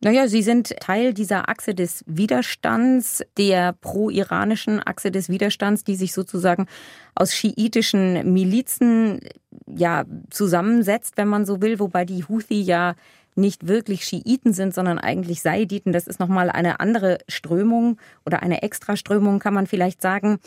Naja, 0.00 0.28
sie 0.28 0.42
sind 0.42 0.76
Teil 0.80 1.14
dieser 1.14 1.48
Achse 1.48 1.74
des 1.74 2.04
Widerstands, 2.06 3.22
der 3.38 3.72
pro-iranischen 3.72 4.86
Achse 4.86 5.10
des 5.10 5.30
Widerstands, 5.30 5.84
die 5.84 5.96
sich 5.96 6.12
sozusagen 6.12 6.66
aus 7.14 7.34
schiitischen 7.34 8.32
Milizen 8.32 9.20
ja 9.66 10.04
zusammensetzt, 10.28 11.16
wenn 11.16 11.28
man 11.28 11.46
so 11.46 11.62
will, 11.62 11.78
wobei 11.78 12.04
die 12.04 12.24
Houthi 12.24 12.60
ja 12.60 12.96
nicht 13.36 13.66
wirklich 13.68 14.04
Schiiten 14.04 14.52
sind, 14.52 14.74
sondern 14.74 14.98
eigentlich 14.98 15.42
Saiditen. 15.42 15.92
Das 15.92 16.06
ist 16.06 16.20
nochmal 16.20 16.50
eine 16.50 16.80
andere 16.80 17.18
Strömung 17.28 17.98
oder 18.24 18.42
eine 18.42 18.62
Extraströmung, 18.62 19.38
kann 19.38 19.54
man 19.54 19.66
vielleicht 19.66 20.02
sagen. 20.02 20.38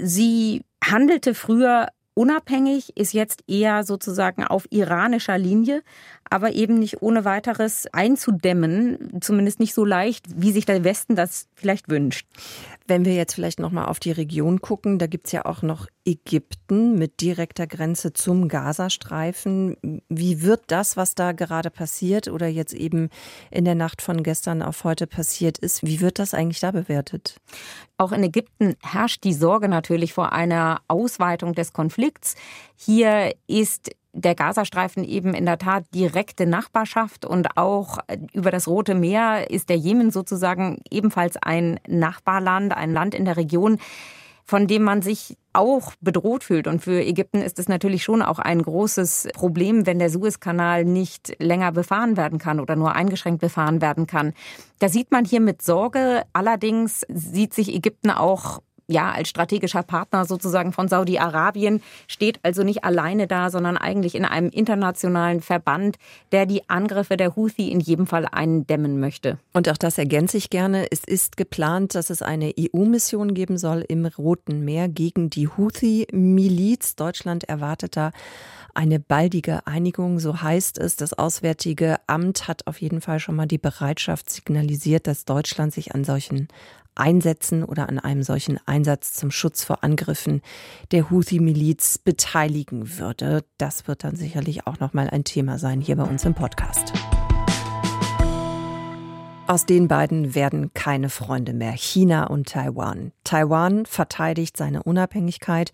Sie 0.00 0.62
handelte 0.84 1.34
früher 1.34 1.88
unabhängig, 2.14 2.96
ist 2.96 3.12
jetzt 3.12 3.44
eher 3.46 3.84
sozusagen 3.84 4.44
auf 4.44 4.66
iranischer 4.70 5.38
Linie, 5.38 5.82
aber 6.30 6.52
eben 6.52 6.78
nicht 6.78 7.02
ohne 7.02 7.24
weiteres 7.24 7.86
einzudämmen, 7.92 9.20
zumindest 9.20 9.60
nicht 9.60 9.74
so 9.74 9.84
leicht, 9.84 10.26
wie 10.34 10.52
sich 10.52 10.66
der 10.66 10.84
Westen 10.84 11.16
das 11.16 11.48
vielleicht 11.54 11.88
wünscht. 11.88 12.26
Wenn 12.86 13.04
wir 13.04 13.14
jetzt 13.14 13.34
vielleicht 13.34 13.60
noch 13.60 13.70
mal 13.70 13.84
auf 13.84 14.00
die 14.00 14.12
Region 14.12 14.60
gucken, 14.62 14.98
da 14.98 15.06
gibt's 15.06 15.32
ja 15.32 15.44
auch 15.44 15.60
noch 15.62 15.88
Ägypten 16.06 16.98
mit 16.98 17.20
direkter 17.20 17.66
Grenze 17.66 18.14
zum 18.14 18.48
Gazastreifen. 18.48 19.76
Wie 20.08 20.42
wird 20.42 20.62
das, 20.68 20.96
was 20.96 21.14
da 21.14 21.32
gerade 21.32 21.70
passiert 21.70 22.28
oder 22.28 22.46
jetzt 22.46 22.72
eben 22.72 23.10
in 23.50 23.66
der 23.66 23.74
Nacht 23.74 24.00
von 24.00 24.22
gestern 24.22 24.62
auf 24.62 24.84
heute 24.84 25.06
passiert 25.06 25.58
ist, 25.58 25.84
wie 25.84 26.00
wird 26.00 26.18
das 26.18 26.32
eigentlich 26.32 26.60
da 26.60 26.70
bewertet? 26.70 27.36
Auch 27.98 28.12
in 28.12 28.22
Ägypten 28.22 28.74
herrscht 28.82 29.24
die 29.24 29.34
Sorge 29.34 29.68
natürlich 29.68 30.14
vor 30.14 30.32
einer 30.32 30.80
Ausweitung 30.88 31.54
des 31.54 31.74
Konflikts. 31.74 32.36
Hier 32.74 33.34
ist 33.46 33.90
der 34.20 34.34
Gazastreifen 34.34 35.04
eben 35.04 35.34
in 35.34 35.46
der 35.46 35.58
Tat 35.58 35.84
direkte 35.94 36.46
Nachbarschaft 36.46 37.24
und 37.24 37.56
auch 37.56 37.98
über 38.32 38.50
das 38.50 38.68
Rote 38.68 38.94
Meer 38.94 39.50
ist 39.50 39.68
der 39.68 39.76
Jemen 39.76 40.10
sozusagen 40.10 40.80
ebenfalls 40.90 41.36
ein 41.40 41.80
Nachbarland, 41.86 42.76
ein 42.76 42.92
Land 42.92 43.14
in 43.14 43.24
der 43.24 43.36
Region, 43.36 43.78
von 44.44 44.66
dem 44.66 44.82
man 44.82 45.02
sich 45.02 45.36
auch 45.52 45.92
bedroht 46.00 46.42
fühlt. 46.42 46.66
Und 46.66 46.82
für 46.82 47.04
Ägypten 47.04 47.42
ist 47.42 47.58
es 47.58 47.68
natürlich 47.68 48.02
schon 48.02 48.22
auch 48.22 48.38
ein 48.38 48.62
großes 48.62 49.28
Problem, 49.34 49.84
wenn 49.84 49.98
der 49.98 50.08
Suezkanal 50.08 50.84
nicht 50.84 51.36
länger 51.38 51.70
befahren 51.70 52.16
werden 52.16 52.38
kann 52.38 52.58
oder 52.58 52.74
nur 52.74 52.94
eingeschränkt 52.94 53.40
befahren 53.40 53.82
werden 53.82 54.06
kann. 54.06 54.32
Da 54.78 54.88
sieht 54.88 55.10
man 55.10 55.26
hier 55.26 55.40
mit 55.40 55.60
Sorge. 55.60 56.22
Allerdings 56.32 57.04
sieht 57.08 57.52
sich 57.52 57.74
Ägypten 57.74 58.10
auch 58.10 58.60
ja, 58.88 59.12
als 59.12 59.28
strategischer 59.28 59.82
Partner 59.82 60.24
sozusagen 60.24 60.72
von 60.72 60.88
Saudi-Arabien, 60.88 61.82
steht 62.08 62.40
also 62.42 62.62
nicht 62.62 62.84
alleine 62.84 63.26
da, 63.26 63.50
sondern 63.50 63.76
eigentlich 63.76 64.14
in 64.14 64.24
einem 64.24 64.48
internationalen 64.48 65.42
Verband, 65.42 65.98
der 66.32 66.46
die 66.46 66.68
Angriffe 66.70 67.18
der 67.18 67.36
Houthi 67.36 67.70
in 67.70 67.80
jedem 67.80 68.06
Fall 68.06 68.26
eindämmen 68.30 68.98
möchte. 68.98 69.38
Und 69.52 69.68
auch 69.68 69.76
das 69.76 69.98
ergänze 69.98 70.38
ich 70.38 70.48
gerne. 70.48 70.86
Es 70.90 71.04
ist 71.04 71.36
geplant, 71.36 71.94
dass 71.94 72.08
es 72.08 72.22
eine 72.22 72.54
EU-Mission 72.58 73.34
geben 73.34 73.58
soll 73.58 73.84
im 73.86 74.06
Roten 74.06 74.64
Meer 74.64 74.88
gegen 74.88 75.28
die 75.28 75.48
Houthi-Miliz. 75.48 76.96
Deutschland 76.96 77.44
erwartet 77.44 77.94
da 77.94 78.10
eine 78.74 79.00
baldige 79.00 79.66
Einigung, 79.66 80.18
so 80.18 80.40
heißt 80.40 80.78
es. 80.78 80.96
Das 80.96 81.12
Auswärtige 81.12 81.96
Amt 82.06 82.48
hat 82.48 82.66
auf 82.66 82.80
jeden 82.80 83.00
Fall 83.00 83.18
schon 83.18 83.34
mal 83.34 83.46
die 83.46 83.58
Bereitschaft 83.58 84.30
signalisiert, 84.30 85.06
dass 85.06 85.24
Deutschland 85.24 85.74
sich 85.74 85.94
an 85.94 86.04
solchen 86.04 86.48
Einsätzen 86.98 87.64
oder 87.64 87.88
an 87.88 87.98
einem 87.98 88.22
solchen 88.22 88.58
Einsatz 88.66 89.12
zum 89.12 89.30
Schutz 89.30 89.64
vor 89.64 89.84
Angriffen 89.84 90.42
der 90.92 91.10
Houthi-Miliz 91.10 91.98
beteiligen 91.98 92.98
würde. 92.98 93.44
Das 93.58 93.88
wird 93.88 94.04
dann 94.04 94.16
sicherlich 94.16 94.66
auch 94.66 94.80
noch 94.80 94.92
mal 94.92 95.08
ein 95.08 95.24
Thema 95.24 95.58
sein 95.58 95.80
hier 95.80 95.96
bei 95.96 96.04
uns 96.04 96.24
im 96.24 96.34
Podcast. 96.34 96.92
Aus 99.48 99.64
den 99.64 99.88
beiden 99.88 100.34
werden 100.34 100.74
keine 100.74 101.08
Freunde 101.08 101.54
mehr. 101.54 101.72
China 101.72 102.26
und 102.26 102.50
Taiwan. 102.50 103.12
Taiwan 103.24 103.86
verteidigt 103.86 104.58
seine 104.58 104.82
Unabhängigkeit. 104.82 105.72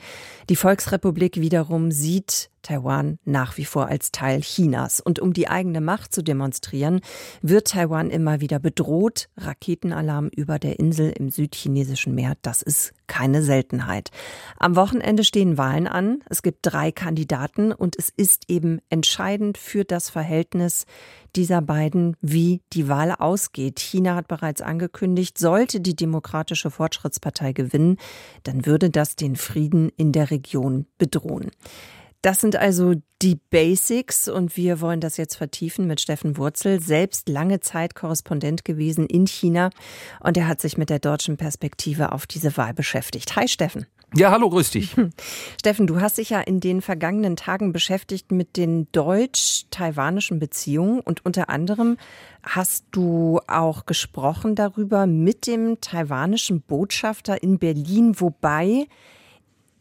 Die 0.48 0.54
Volksrepublik 0.54 1.40
wiederum 1.40 1.90
sieht 1.90 2.50
Taiwan 2.64 3.18
nach 3.24 3.56
wie 3.56 3.64
vor 3.64 3.86
als 3.86 4.10
Teil 4.10 4.40
Chinas. 4.40 5.00
Und 5.00 5.20
um 5.20 5.32
die 5.32 5.48
eigene 5.48 5.80
Macht 5.80 6.12
zu 6.12 6.22
demonstrieren, 6.22 7.00
wird 7.42 7.68
Taiwan 7.68 8.10
immer 8.10 8.40
wieder 8.40 8.58
bedroht. 8.58 9.28
Raketenalarm 9.36 10.28
über 10.34 10.58
der 10.58 10.80
Insel 10.80 11.10
im 11.10 11.30
südchinesischen 11.30 12.14
Meer, 12.14 12.34
das 12.42 12.62
ist 12.62 12.92
keine 13.06 13.42
Seltenheit. 13.42 14.10
Am 14.58 14.76
Wochenende 14.76 15.24
stehen 15.24 15.58
Wahlen 15.58 15.86
an. 15.86 16.22
Es 16.28 16.42
gibt 16.42 16.60
drei 16.62 16.90
Kandidaten 16.90 17.72
und 17.72 17.96
es 17.96 18.08
ist 18.08 18.44
eben 18.48 18.80
entscheidend 18.88 19.58
für 19.58 19.84
das 19.84 20.10
Verhältnis 20.10 20.86
dieser 21.36 21.60
beiden, 21.60 22.16
wie 22.20 22.62
die 22.72 22.88
Wahl 22.88 23.12
ausgeht. 23.12 23.80
China 23.80 24.14
hat 24.14 24.28
bereits 24.28 24.62
angekündigt, 24.62 25.38
sollte 25.38 25.80
die 25.80 25.96
Demokratische 25.96 26.70
Fortschrittspartei 26.70 27.52
gewinnen, 27.52 27.98
dann 28.44 28.66
würde 28.66 28.90
das 28.90 29.16
den 29.16 29.36
Frieden 29.36 29.90
in 29.96 30.12
der 30.12 30.30
Region 30.30 30.86
bedrohen. 30.98 31.50
Das 32.24 32.40
sind 32.40 32.56
also 32.56 32.94
die 33.20 33.34
Basics 33.50 34.30
und 34.30 34.56
wir 34.56 34.80
wollen 34.80 35.00
das 35.00 35.18
jetzt 35.18 35.36
vertiefen 35.36 35.86
mit 35.86 36.00
Steffen 36.00 36.38
Wurzel, 36.38 36.80
selbst 36.80 37.28
lange 37.28 37.60
Zeit 37.60 37.94
Korrespondent 37.94 38.64
gewesen 38.64 39.04
in 39.04 39.26
China 39.26 39.68
und 40.20 40.38
er 40.38 40.48
hat 40.48 40.58
sich 40.58 40.78
mit 40.78 40.88
der 40.88 41.00
deutschen 41.00 41.36
Perspektive 41.36 42.12
auf 42.12 42.26
diese 42.26 42.56
Wahl 42.56 42.72
beschäftigt. 42.72 43.36
Hi 43.36 43.46
Steffen. 43.46 43.84
Ja, 44.16 44.30
hallo, 44.30 44.48
grüß 44.48 44.70
dich. 44.70 44.96
Steffen, 45.60 45.86
du 45.86 46.00
hast 46.00 46.16
dich 46.16 46.30
ja 46.30 46.40
in 46.40 46.60
den 46.60 46.80
vergangenen 46.80 47.36
Tagen 47.36 47.74
beschäftigt 47.74 48.32
mit 48.32 48.56
den 48.56 48.90
deutsch-taiwanischen 48.92 50.38
Beziehungen 50.38 51.00
und 51.00 51.26
unter 51.26 51.50
anderem 51.50 51.98
hast 52.42 52.86
du 52.92 53.40
auch 53.48 53.84
gesprochen 53.84 54.54
darüber 54.54 55.06
mit 55.06 55.46
dem 55.46 55.78
taiwanischen 55.82 56.62
Botschafter 56.62 57.42
in 57.42 57.58
Berlin, 57.58 58.18
wobei 58.18 58.86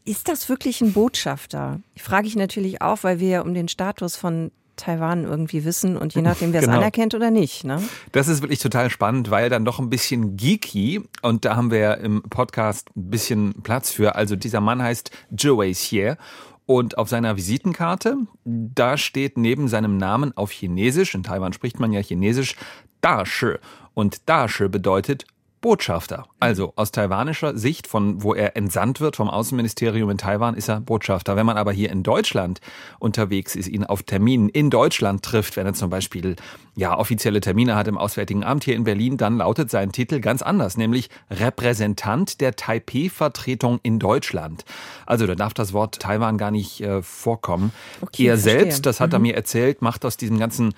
ist 0.04 0.28
das 0.28 0.48
wirklich 0.48 0.80
ein 0.80 0.92
Botschafter? 0.92 1.80
Frage 1.96 2.26
ich 2.26 2.36
natürlich 2.36 2.82
auch, 2.82 2.98
weil 3.02 3.20
wir 3.20 3.28
ja 3.28 3.40
um 3.42 3.54
den 3.54 3.68
Status 3.68 4.16
von 4.16 4.50
Taiwan 4.76 5.24
irgendwie 5.24 5.64
wissen 5.64 5.96
und 5.96 6.14
je 6.14 6.22
nachdem, 6.22 6.52
wer 6.52 6.60
es 6.60 6.66
genau. 6.66 6.78
anerkennt 6.78 7.14
oder 7.14 7.30
nicht. 7.30 7.64
Ne? 7.64 7.82
Das 8.12 8.28
ist 8.28 8.42
wirklich 8.42 8.58
total 8.58 8.90
spannend, 8.90 9.30
weil 9.30 9.48
dann 9.48 9.64
doch 9.64 9.78
ein 9.78 9.88
bisschen 9.88 10.36
geeky 10.36 11.02
und 11.22 11.44
da 11.44 11.56
haben 11.56 11.70
wir 11.70 11.78
ja 11.78 11.94
im 11.94 12.22
Podcast 12.22 12.88
ein 12.96 13.10
bisschen 13.10 13.62
Platz 13.62 13.92
für. 13.92 14.16
Also 14.16 14.36
dieser 14.36 14.60
Mann 14.60 14.82
heißt 14.82 15.10
Joe 15.30 15.70
Xie 15.70 16.14
und 16.66 16.98
auf 16.98 17.08
seiner 17.08 17.36
Visitenkarte, 17.36 18.16
da 18.44 18.96
steht 18.96 19.38
neben 19.38 19.68
seinem 19.68 19.96
Namen 19.96 20.36
auf 20.36 20.50
Chinesisch, 20.50 21.14
in 21.14 21.22
Taiwan 21.22 21.52
spricht 21.52 21.78
man 21.78 21.92
ja 21.92 22.00
Chinesisch, 22.00 22.56
Da 23.00 23.24
Shi. 23.24 23.54
Und 23.92 24.22
Da 24.26 24.48
Shi 24.48 24.68
bedeutet 24.68 25.24
Botschafter. 25.64 26.26
Also 26.40 26.74
aus 26.76 26.92
taiwanischer 26.92 27.56
Sicht, 27.56 27.86
von 27.86 28.22
wo 28.22 28.34
er 28.34 28.54
entsandt 28.54 29.00
wird 29.00 29.16
vom 29.16 29.30
Außenministerium 29.30 30.10
in 30.10 30.18
Taiwan, 30.18 30.56
ist 30.56 30.68
er 30.68 30.78
Botschafter. 30.82 31.36
Wenn 31.36 31.46
man 31.46 31.56
aber 31.56 31.72
hier 31.72 31.90
in 31.90 32.02
Deutschland 32.02 32.60
unterwegs 32.98 33.56
ist, 33.56 33.68
ihn 33.68 33.82
auf 33.82 34.02
Terminen 34.02 34.50
in 34.50 34.68
Deutschland 34.68 35.22
trifft, 35.22 35.56
wenn 35.56 35.64
er 35.64 35.72
zum 35.72 35.88
Beispiel 35.88 36.36
ja 36.76 36.98
offizielle 36.98 37.40
Termine 37.40 37.76
hat 37.76 37.88
im 37.88 37.96
Auswärtigen 37.96 38.44
Amt 38.44 38.64
hier 38.64 38.74
in 38.74 38.84
Berlin, 38.84 39.16
dann 39.16 39.38
lautet 39.38 39.70
sein 39.70 39.90
Titel 39.90 40.20
ganz 40.20 40.42
anders, 40.42 40.76
nämlich 40.76 41.08
Repräsentant 41.30 42.42
der 42.42 42.56
Taipei-Vertretung 42.56 43.80
in 43.82 43.98
Deutschland. 43.98 44.66
Also 45.06 45.26
da 45.26 45.34
darf 45.34 45.54
das 45.54 45.72
Wort 45.72 45.98
Taiwan 45.98 46.36
gar 46.36 46.50
nicht 46.50 46.82
äh, 46.82 47.00
vorkommen. 47.00 47.72
Okay, 48.02 48.26
er 48.26 48.36
selbst, 48.36 48.84
das 48.84 49.00
hat 49.00 49.12
mhm. 49.12 49.14
er 49.14 49.18
mir 49.20 49.34
erzählt, 49.34 49.80
macht 49.80 50.04
aus 50.04 50.18
diesem 50.18 50.38
ganzen 50.38 50.74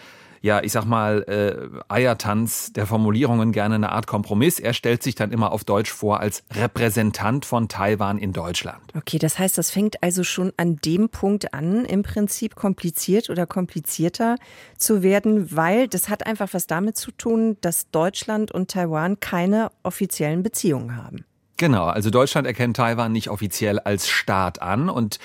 ja, 0.47 0.63
ich 0.63 0.71
sag 0.71 0.85
mal, 0.85 1.25
äh, 1.25 1.93
Eiertanz 1.93 2.73
der 2.73 2.87
Formulierungen 2.87 3.51
gerne 3.51 3.75
eine 3.75 3.91
Art 3.91 4.07
Kompromiss. 4.07 4.61
Er 4.61 4.75
stellt 4.75 5.03
sich 5.03 5.17
dann 5.17 5.33
immer 5.33 5.51
auf 5.51 5.65
Deutsch 5.65 5.93
vor 5.93 6.21
als 6.21 6.45
Repräsentant 6.55 7.45
von 7.45 7.69
Taiwan 7.69 8.17
in 8.17 8.33
Deutschland. 8.33 8.81
Okay, 8.97 9.19
das 9.19 9.41
heißt, 9.41 9.59
das 9.59 9.73
fängt 9.73 10.05
also 10.05 10.23
schon 10.23 10.53
an 10.57 10.77
dem 10.77 11.09
Punkt 11.09 11.53
an, 11.53 11.85
im 11.85 12.05
Prinzip 12.05 12.55
kompliziert 12.55 13.29
oder 13.29 13.45
komplizierter 13.45 14.37
zu 14.79 15.03
werden, 15.03 15.55
weil 15.55 15.89
das 15.89 16.09
hat 16.09 16.25
einfach 16.27 16.51
was 16.53 16.69
damit 16.69 16.97
zu 16.97 17.11
tun, 17.11 17.57
dass 17.61 17.91
Deutschland 17.91 18.53
und 18.53 18.71
Taiwan 18.71 19.19
keine 19.19 19.71
offiziellen 19.83 20.45
Beziehungen 20.45 20.97
haben. 20.97 21.25
Genau, 21.59 21.87
also 21.87 22.11
Deutschland 22.11 22.47
erkennt 22.47 22.77
Taiwan 22.77 23.13
nicht 23.13 23.31
offiziell 23.31 23.79
als 23.79 24.09
Staat 24.09 24.61
an 24.61 24.91
und 24.91 25.19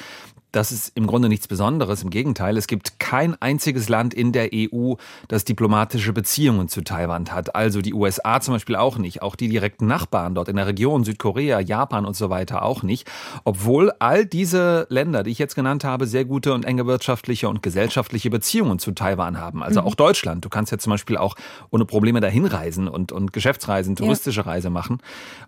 das 0.52 0.72
ist 0.72 0.92
im 0.96 1.08
Grunde 1.08 1.30
nichts 1.30 1.48
Besonderes. 1.48 2.04
Im 2.04 2.10
Gegenteil, 2.10 2.58
es 2.58 2.68
gibt 2.68 3.00
kein 3.00 3.42
einziges 3.42 3.88
Land 3.90 4.14
in 4.14 4.32
der 4.32 4.50
EU, 4.54 4.96
das 5.28 5.46
diplomatische 5.46 6.14
Beziehungen 6.14 6.68
zu 6.68 6.82
Taiwan 6.82 7.30
hat. 7.32 7.56
Also 7.56 7.82
die 7.82 7.94
USA 7.94 8.42
zum 8.42 8.56
Beispiel 8.56 8.76
auch 8.76 8.98
nicht. 8.98 9.22
Auch 9.22 9.36
die 9.36 9.48
direkten 9.48 9.88
Nachbarn 9.88 10.36
dort 10.36 10.50
in 10.50 10.58
der 10.58 10.68
Region, 10.68 11.04
Südkorea, 11.04 11.60
Japan 11.60 12.06
und 12.06 12.16
so 12.16 12.30
weiter 12.30 12.64
auch 12.64 12.84
nicht. 12.84 13.10
Obwohl 13.44 13.92
all 14.00 14.26
diese 14.26 14.88
Länder, 14.90 15.24
die 15.24 15.32
ich 15.32 15.40
jetzt 15.40 15.56
genannt 15.56 15.84
habe, 15.84 16.06
sehr 16.06 16.26
gute 16.26 16.54
und 16.54 16.66
enge 16.66 16.86
wirtschaftliche 16.86 17.48
und 17.48 17.64
gesellschaftliche 17.64 18.30
Beziehungen 18.30 18.80
zu 18.80 18.92
Taiwan 18.92 19.40
haben. 19.40 19.64
Also 19.64 19.82
mhm. 19.82 19.88
auch 19.88 19.96
Deutschland. 19.96 20.44
Du 20.44 20.50
kannst 20.50 20.72
ja 20.72 20.78
zum 20.78 20.92
Beispiel 20.92 21.18
auch 21.18 21.36
ohne 21.70 21.86
Probleme 21.86 22.20
dahin 22.20 22.46
reisen 22.46 22.88
und, 22.88 23.12
und 23.12 23.32
Geschäftsreisen, 23.32 23.96
touristische 23.96 24.42
ja. 24.42 24.48
Reise 24.48 24.70
machen. 24.70 25.00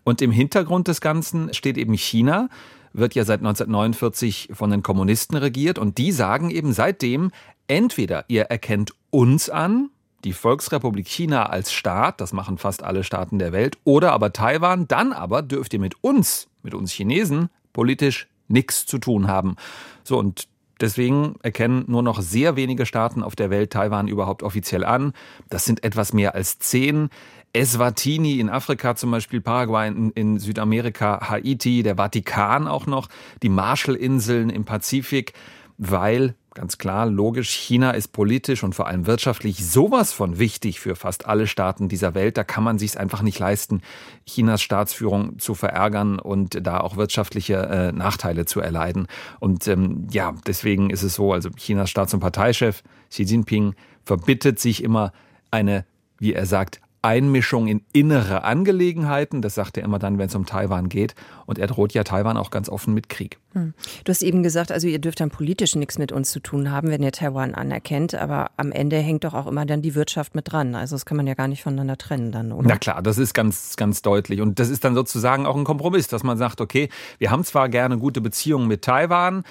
Und 0.04 0.22
im 0.22 0.32
Hintergrund 0.32 0.88
des 0.88 1.02
Ganzen 1.02 1.54
steht 1.54 1.78
eben 1.78 1.94
China 1.94 2.48
wird 2.94 3.16
ja 3.16 3.26
seit 3.26 3.40
1949 3.40 4.50
von 4.54 4.70
den 4.70 4.84
Kommunisten 4.84 5.36
regiert 5.36 5.78
und 5.80 5.98
die 5.98 6.12
sagen 6.12 6.50
eben 6.50 6.74
seitdem, 6.74 7.32
entweder 7.68 8.26
ihr 8.28 8.44
erkennt 8.44 8.94
uns 9.10 9.50
an, 9.50 9.90
die 10.24 10.34
Volksrepublik 10.34 11.08
China 11.08 11.48
als 11.48 11.74
Staat, 11.74 12.22
das 12.22 12.32
machen 12.32 12.58
fast 12.58 12.84
alle 12.84 13.04
Staaten 13.04 13.40
der 13.40 13.52
Welt, 13.52 13.78
oder 13.84 14.14
aber 14.14 14.32
Taiwan, 14.32 14.88
dann 14.88 15.12
aber 15.12 15.42
dürft 15.42 15.74
ihr 15.74 15.80
mit 15.80 16.02
uns, 16.02 16.48
mit 16.62 16.74
uns 16.74 16.94
Chinesen, 16.94 17.50
politisch 17.74 18.28
nichts 18.48 18.86
zu 18.86 19.00
tun 19.00 19.28
haben. 19.28 19.56
So, 20.04 20.18
und 20.18 20.48
Deswegen 20.82 21.36
erkennen 21.44 21.86
nur 21.88 22.04
noch 22.04 22.20
sehr 22.20 22.58
wenige 22.58 22.86
Staaten 22.86 23.24
auf 23.24 23.38
der 23.38 23.50
Welt 23.50 23.72
Taiwan 23.72 24.10
überhaupt 24.10 24.44
offiziell 24.44 24.84
an. 24.84 25.14
Das 25.50 25.64
sind 25.64 25.84
etwas 25.84 26.12
mehr 26.12 26.36
als 26.36 26.60
zehn. 26.60 27.10
Eswatini 27.54 28.40
in 28.40 28.50
Afrika 28.50 28.96
zum 28.96 29.12
Beispiel, 29.12 29.40
Paraguay 29.40 29.88
in, 29.88 30.12
in, 30.12 30.40
Südamerika, 30.40 31.30
Haiti, 31.30 31.84
der 31.84 31.96
Vatikan 31.96 32.68
auch 32.68 32.88
noch, 32.88 33.10
die 33.44 33.50
Marshallinseln 33.50 34.50
im 34.50 34.66
Pazifik, 34.66 35.34
weil 35.78 36.36
ganz 36.54 36.78
klar, 36.78 37.06
logisch, 37.08 37.50
China 37.50 37.92
ist 37.92 38.10
politisch 38.10 38.64
und 38.64 38.76
vor 38.76 38.88
allem 38.88 39.08
wirtschaftlich 39.08 39.66
sowas 39.66 40.14
von 40.14 40.40
wichtig 40.40 40.80
für 40.80 40.96
fast 40.96 41.26
alle 41.26 41.48
Staaten 41.48 41.90
dieser 41.90 42.14
Welt. 42.14 42.38
Da 42.38 42.44
kann 42.44 42.64
man 42.64 42.78
sich 42.78 43.00
einfach 43.00 43.22
nicht 43.22 43.40
leisten, 43.40 43.82
Chinas 44.26 44.62
Staatsführung 44.62 45.40
zu 45.40 45.56
verärgern 45.56 46.20
und 46.20 46.66
da 46.66 46.80
auch 46.80 46.96
wirtschaftliche 46.96 47.56
äh, 47.56 47.92
Nachteile 47.92 48.46
zu 48.46 48.60
erleiden. 48.60 49.08
Und 49.40 49.68
ähm, 49.68 50.08
ja, 50.12 50.34
deswegen 50.46 50.90
ist 50.90 51.04
es 51.04 51.16
so, 51.16 51.34
also 51.34 51.50
Chinas 51.50 51.90
Staats- 51.90 52.14
und 52.14 52.20
Parteichef 52.20 52.84
Xi 53.10 53.24
Jinping 53.24 53.76
verbittet 54.04 54.60
sich 54.60 54.84
immer 54.84 55.12
eine, 55.50 55.86
wie 56.20 56.34
er 56.34 56.46
sagt, 56.46 56.82
Einmischung 57.04 57.68
in 57.68 57.82
innere 57.92 58.44
Angelegenheiten. 58.44 59.42
Das 59.42 59.56
sagt 59.56 59.78
er 59.78 59.84
immer 59.84 60.00
dann, 60.00 60.18
wenn 60.18 60.28
es 60.28 60.36
um 60.36 60.46
Taiwan 60.46 60.90
geht. 60.90 61.16
Und 61.46 61.60
er 61.60 61.68
droht 61.68 61.94
ja 61.94 62.04
Taiwan 62.04 62.38
auch 62.38 62.50
ganz 62.50 62.70
offen 62.70 62.94
mit 62.94 63.10
Krieg. 63.10 63.40
Hm. 63.52 63.74
Du 64.04 64.10
hast 64.10 64.24
eben 64.24 64.42
gesagt, 64.42 64.72
also 64.72 64.88
ihr 64.88 65.00
dürft 65.00 65.20
dann 65.20 65.30
politisch 65.30 65.76
nichts 65.76 66.00
mit 66.00 66.12
uns 66.12 66.32
zu 66.32 66.40
tun 66.40 66.72
haben, 66.72 66.90
wenn 66.90 67.04
ihr 67.04 67.12
Taiwan 67.12 67.54
anerkennt. 67.54 68.16
Aber 68.16 68.52
am 68.58 68.72
Ende 68.72 68.98
hängt 68.98 69.26
doch 69.26 69.34
auch 69.34 69.48
immer 69.48 69.66
dann 69.66 69.82
die 69.82 69.96
Wirtschaft 69.96 70.34
mit 70.34 70.52
dran. 70.52 70.76
Also 70.76 70.96
das 70.96 71.06
kann 71.06 71.18
man 71.18 71.28
ja 71.28 71.34
gar 71.34 71.50
nicht 71.50 71.62
voneinander 71.62 71.98
trennen 71.98 72.32
dann, 72.32 72.54
oder? 72.54 72.68
Na 72.70 72.78
klar, 72.78 73.02
das 73.04 73.18
ist 73.18 73.34
ganz, 73.34 73.76
ganz 73.76 74.02
deutlich. 74.02 74.40
Und 74.40 74.60
das 74.60 74.70
ist 74.70 74.86
dann 74.86 74.96
sozusagen 74.96 75.46
auch 75.46 75.58
ein 75.58 75.66
Kompromiss, 75.66 76.08
dass 76.08 76.24
man 76.24 76.38
sagt, 76.38 76.62
okay, 76.62 76.88
wir 77.20 77.32
haben 77.32 77.44
zwar 77.44 77.68
gerne 77.68 77.98
gute 77.98 78.22
Beziehungen 78.22 78.68
mit 78.68 78.82
Taiwan, 78.82 79.44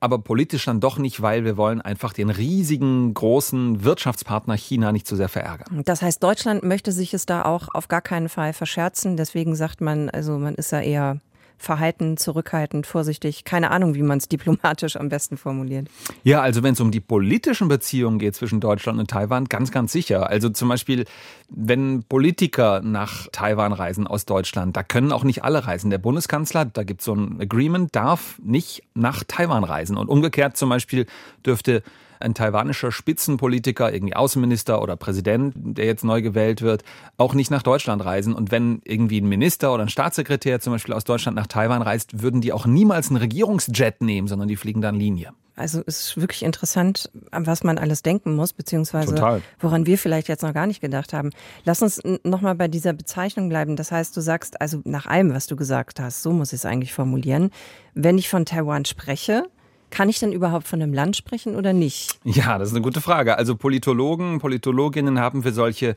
aber 0.00 0.18
politisch 0.18 0.64
dann 0.64 0.80
doch 0.80 0.98
nicht, 0.98 1.22
weil 1.22 1.44
wir 1.44 1.56
wollen 1.56 1.80
einfach 1.80 2.12
den 2.12 2.30
riesigen, 2.30 3.12
großen 3.14 3.84
Wirtschaftspartner 3.84 4.56
China 4.56 4.92
nicht 4.92 5.06
zu 5.06 5.14
sehr 5.14 5.28
verärgern. 5.28 5.82
Das 5.84 6.02
heißt, 6.02 6.22
Deutschland 6.22 6.62
möchte 6.62 6.90
sich 6.90 7.14
es 7.14 7.26
da 7.26 7.42
auch 7.42 7.68
auf 7.74 7.88
gar 7.88 8.00
keinen 8.00 8.30
Fall 8.30 8.52
verscherzen. 8.54 9.16
Deswegen 9.16 9.54
sagt 9.54 9.80
man, 9.80 10.08
also 10.08 10.38
man 10.38 10.54
ist 10.54 10.72
ja 10.72 10.80
eher 10.80 11.18
verhalten, 11.60 12.16
zurückhaltend, 12.16 12.86
vorsichtig. 12.86 13.44
Keine 13.44 13.70
Ahnung, 13.70 13.94
wie 13.94 14.02
man 14.02 14.18
es 14.18 14.28
diplomatisch 14.28 14.96
am 14.96 15.10
besten 15.10 15.36
formuliert. 15.36 15.88
Ja, 16.24 16.40
also 16.40 16.62
wenn 16.62 16.72
es 16.72 16.80
um 16.80 16.90
die 16.90 17.00
politischen 17.00 17.68
Beziehungen 17.68 18.18
geht 18.18 18.34
zwischen 18.34 18.60
Deutschland 18.60 18.98
und 18.98 19.10
Taiwan, 19.10 19.44
ganz, 19.44 19.70
ganz 19.70 19.92
sicher. 19.92 20.28
Also 20.28 20.48
zum 20.48 20.68
Beispiel, 20.68 21.04
wenn 21.48 22.02
Politiker 22.04 22.80
nach 22.82 23.28
Taiwan 23.30 23.72
reisen 23.72 24.06
aus 24.06 24.24
Deutschland, 24.24 24.76
da 24.76 24.82
können 24.82 25.12
auch 25.12 25.22
nicht 25.22 25.44
alle 25.44 25.66
reisen. 25.66 25.90
Der 25.90 25.98
Bundeskanzler, 25.98 26.64
da 26.64 26.82
gibt 26.82 27.00
es 27.00 27.04
so 27.04 27.14
ein 27.14 27.40
Agreement, 27.40 27.94
darf 27.94 28.38
nicht 28.42 28.82
nach 28.94 29.22
Taiwan 29.24 29.64
reisen. 29.64 29.96
Und 29.98 30.08
umgekehrt 30.08 30.56
zum 30.56 30.70
Beispiel 30.70 31.06
dürfte 31.44 31.82
ein 32.20 32.34
taiwanischer 32.34 32.92
Spitzenpolitiker, 32.92 33.92
irgendwie 33.92 34.14
Außenminister 34.14 34.82
oder 34.82 34.96
Präsident, 34.96 35.54
der 35.56 35.86
jetzt 35.86 36.04
neu 36.04 36.22
gewählt 36.22 36.62
wird, 36.62 36.84
auch 37.16 37.34
nicht 37.34 37.50
nach 37.50 37.62
Deutschland 37.62 38.04
reisen. 38.04 38.34
Und 38.34 38.50
wenn 38.50 38.80
irgendwie 38.84 39.20
ein 39.20 39.28
Minister 39.28 39.72
oder 39.72 39.82
ein 39.82 39.88
Staatssekretär 39.88 40.60
zum 40.60 40.72
Beispiel 40.72 40.94
aus 40.94 41.04
Deutschland 41.04 41.36
nach 41.36 41.46
Taiwan 41.46 41.82
reist, 41.82 42.22
würden 42.22 42.40
die 42.40 42.52
auch 42.52 42.66
niemals 42.66 43.08
einen 43.08 43.18
Regierungsjet 43.18 44.00
nehmen, 44.00 44.28
sondern 44.28 44.48
die 44.48 44.56
fliegen 44.56 44.80
dann 44.80 44.94
Linie. 44.94 45.32
Also 45.60 45.82
es 45.86 46.00
ist 46.00 46.16
wirklich 46.16 46.42
interessant, 46.42 47.10
an 47.30 47.46
was 47.46 47.62
man 47.64 47.76
alles 47.76 48.02
denken 48.02 48.34
muss, 48.34 48.54
beziehungsweise 48.54 49.14
Total. 49.14 49.42
woran 49.58 49.84
wir 49.84 49.98
vielleicht 49.98 50.28
jetzt 50.28 50.42
noch 50.42 50.54
gar 50.54 50.66
nicht 50.66 50.80
gedacht 50.80 51.12
haben. 51.12 51.30
Lass 51.64 51.82
uns 51.82 52.00
nochmal 52.24 52.54
bei 52.54 52.66
dieser 52.66 52.94
Bezeichnung 52.94 53.50
bleiben. 53.50 53.76
Das 53.76 53.92
heißt, 53.92 54.16
du 54.16 54.22
sagst, 54.22 54.60
also 54.60 54.80
nach 54.84 55.06
allem, 55.06 55.34
was 55.34 55.46
du 55.46 55.56
gesagt 55.56 56.00
hast, 56.00 56.22
so 56.22 56.32
muss 56.32 56.54
ich 56.54 56.60
es 56.60 56.64
eigentlich 56.64 56.94
formulieren, 56.94 57.50
wenn 57.94 58.16
ich 58.16 58.30
von 58.30 58.46
Taiwan 58.46 58.86
spreche, 58.86 59.44
kann 59.90 60.08
ich 60.08 60.18
denn 60.18 60.32
überhaupt 60.32 60.66
von 60.66 60.82
einem 60.82 60.94
Land 60.94 61.16
sprechen 61.16 61.56
oder 61.56 61.72
nicht? 61.72 62.18
Ja, 62.24 62.58
das 62.58 62.68
ist 62.68 62.74
eine 62.74 62.82
gute 62.82 63.00
Frage. 63.00 63.36
Also 63.36 63.56
Politologen, 63.56 64.38
Politologinnen 64.38 65.18
haben 65.18 65.42
für 65.42 65.52
solche 65.52 65.94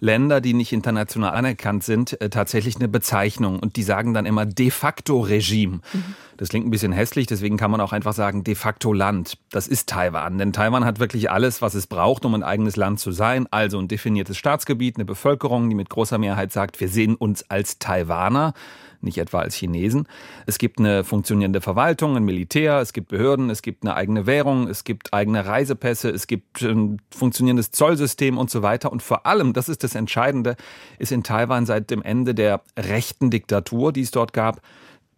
Länder, 0.00 0.40
die 0.40 0.54
nicht 0.54 0.72
international 0.72 1.34
anerkannt 1.34 1.84
sind, 1.84 2.20
äh, 2.20 2.28
tatsächlich 2.28 2.76
eine 2.76 2.88
Bezeichnung. 2.88 3.58
Und 3.58 3.76
die 3.76 3.82
sagen 3.82 4.14
dann 4.14 4.26
immer 4.26 4.46
de 4.46 4.70
facto 4.70 5.20
Regime. 5.20 5.80
Mhm. 5.92 6.14
Das 6.36 6.50
klingt 6.50 6.66
ein 6.66 6.70
bisschen 6.70 6.92
hässlich, 6.92 7.26
deswegen 7.26 7.56
kann 7.56 7.70
man 7.70 7.80
auch 7.80 7.92
einfach 7.92 8.12
sagen 8.12 8.44
de 8.44 8.54
facto 8.54 8.92
Land. 8.92 9.38
Das 9.50 9.66
ist 9.66 9.88
Taiwan. 9.88 10.36
Denn 10.36 10.52
Taiwan 10.52 10.84
hat 10.84 11.00
wirklich 11.00 11.30
alles, 11.30 11.62
was 11.62 11.74
es 11.74 11.86
braucht, 11.86 12.24
um 12.26 12.34
ein 12.34 12.42
eigenes 12.42 12.76
Land 12.76 13.00
zu 13.00 13.10
sein. 13.10 13.46
Also 13.50 13.78
ein 13.78 13.88
definiertes 13.88 14.36
Staatsgebiet, 14.36 14.96
eine 14.96 15.06
Bevölkerung, 15.06 15.70
die 15.70 15.74
mit 15.74 15.88
großer 15.88 16.18
Mehrheit 16.18 16.52
sagt, 16.52 16.80
wir 16.80 16.88
sehen 16.88 17.14
uns 17.14 17.50
als 17.50 17.78
Taiwaner 17.78 18.52
nicht 19.00 19.18
etwa 19.18 19.40
als 19.40 19.54
Chinesen. 19.54 20.06
Es 20.46 20.58
gibt 20.58 20.78
eine 20.78 21.04
funktionierende 21.04 21.60
Verwaltung, 21.60 22.16
ein 22.16 22.24
Militär, 22.24 22.80
es 22.80 22.92
gibt 22.92 23.08
Behörden, 23.08 23.50
es 23.50 23.62
gibt 23.62 23.84
eine 23.84 23.94
eigene 23.94 24.26
Währung, 24.26 24.68
es 24.68 24.84
gibt 24.84 25.12
eigene 25.12 25.46
Reisepässe, 25.46 26.10
es 26.10 26.26
gibt 26.26 26.62
ein 26.62 27.00
funktionierendes 27.10 27.70
Zollsystem 27.70 28.38
und 28.38 28.50
so 28.50 28.62
weiter. 28.62 28.92
Und 28.92 29.02
vor 29.02 29.26
allem, 29.26 29.52
das 29.52 29.68
ist 29.68 29.84
das 29.84 29.94
Entscheidende, 29.94 30.56
ist 30.98 31.12
in 31.12 31.22
Taiwan 31.22 31.66
seit 31.66 31.90
dem 31.90 32.02
Ende 32.02 32.34
der 32.34 32.62
rechten 32.78 33.30
Diktatur, 33.30 33.92
die 33.92 34.02
es 34.02 34.10
dort 34.10 34.32
gab, 34.32 34.60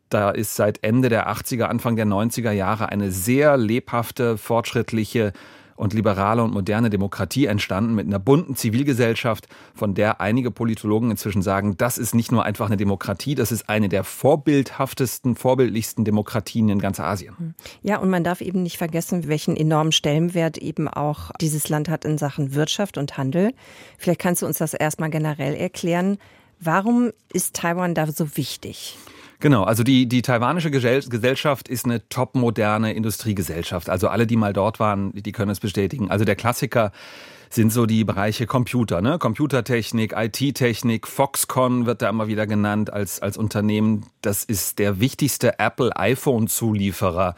da 0.08 0.30
ist 0.30 0.56
seit 0.56 0.82
Ende 0.82 1.08
der 1.08 1.30
80er, 1.30 1.64
Anfang 1.64 1.96
der 1.96 2.06
90er 2.06 2.52
Jahre 2.52 2.88
eine 2.88 3.10
sehr 3.10 3.56
lebhafte, 3.56 4.38
fortschrittliche 4.38 5.32
und 5.78 5.94
liberale 5.94 6.42
und 6.42 6.52
moderne 6.52 6.90
Demokratie 6.90 7.46
entstanden 7.46 7.94
mit 7.94 8.06
einer 8.06 8.18
bunten 8.18 8.56
Zivilgesellschaft, 8.56 9.46
von 9.74 9.94
der 9.94 10.20
einige 10.20 10.50
Politologen 10.50 11.10
inzwischen 11.10 11.40
sagen, 11.40 11.76
das 11.76 11.98
ist 11.98 12.14
nicht 12.14 12.32
nur 12.32 12.44
einfach 12.44 12.66
eine 12.66 12.76
Demokratie, 12.76 13.36
das 13.36 13.52
ist 13.52 13.68
eine 13.68 13.88
der 13.88 14.02
vorbildhaftesten, 14.02 15.36
vorbildlichsten 15.36 16.04
Demokratien 16.04 16.68
in 16.68 16.80
ganz 16.80 16.98
Asien. 16.98 17.38
Hm. 17.38 17.54
Ja, 17.82 17.98
und 17.98 18.10
man 18.10 18.24
darf 18.24 18.40
eben 18.40 18.62
nicht 18.62 18.76
vergessen, 18.76 19.28
welchen 19.28 19.56
enormen 19.56 19.92
Stellenwert 19.92 20.58
eben 20.58 20.88
auch 20.88 21.30
dieses 21.40 21.68
Land 21.68 21.88
hat 21.88 22.04
in 22.04 22.18
Sachen 22.18 22.54
Wirtschaft 22.54 22.98
und 22.98 23.16
Handel. 23.16 23.52
Vielleicht 23.98 24.20
kannst 24.20 24.42
du 24.42 24.46
uns 24.46 24.58
das 24.58 24.74
erstmal 24.74 25.10
generell 25.10 25.54
erklären. 25.54 26.18
Warum 26.60 27.12
ist 27.32 27.54
Taiwan 27.54 27.94
da 27.94 28.10
so 28.10 28.36
wichtig? 28.36 28.98
Genau, 29.40 29.62
also 29.62 29.85
die, 29.85 30.09
die 30.09 30.22
taiwanische 30.22 30.70
Gesellschaft 30.70 31.68
ist 31.68 31.85
eine 31.85 32.09
topmoderne 32.09 32.92
Industriegesellschaft. 32.94 33.88
Also 33.88 34.09
alle, 34.09 34.27
die 34.27 34.37
mal 34.37 34.53
dort 34.53 34.81
waren, 34.81 35.12
die 35.12 35.31
können 35.31 35.53
es 35.53 35.61
bestätigen. 35.61 36.11
Also 36.11 36.24
der 36.24 36.35
Klassiker 36.35 36.90
sind 37.48 37.72
so 37.72 37.87
die 37.87 38.05
Bereiche 38.05 38.46
Computer, 38.46 39.01
ne? 39.01 39.18
Computertechnik, 39.18 40.12
IT-Technik, 40.16 41.07
Foxconn 41.07 41.87
wird 41.87 42.03
da 42.03 42.09
immer 42.09 42.27
wieder 42.27 42.46
genannt 42.46 42.92
als, 42.92 43.20
als 43.22 43.37
Unternehmen. 43.37 44.07
Das 44.22 44.44
ist 44.44 44.79
der 44.79 45.01
wichtigste 45.01 45.59
Apple-iPhone-Zulieferer 45.59 47.35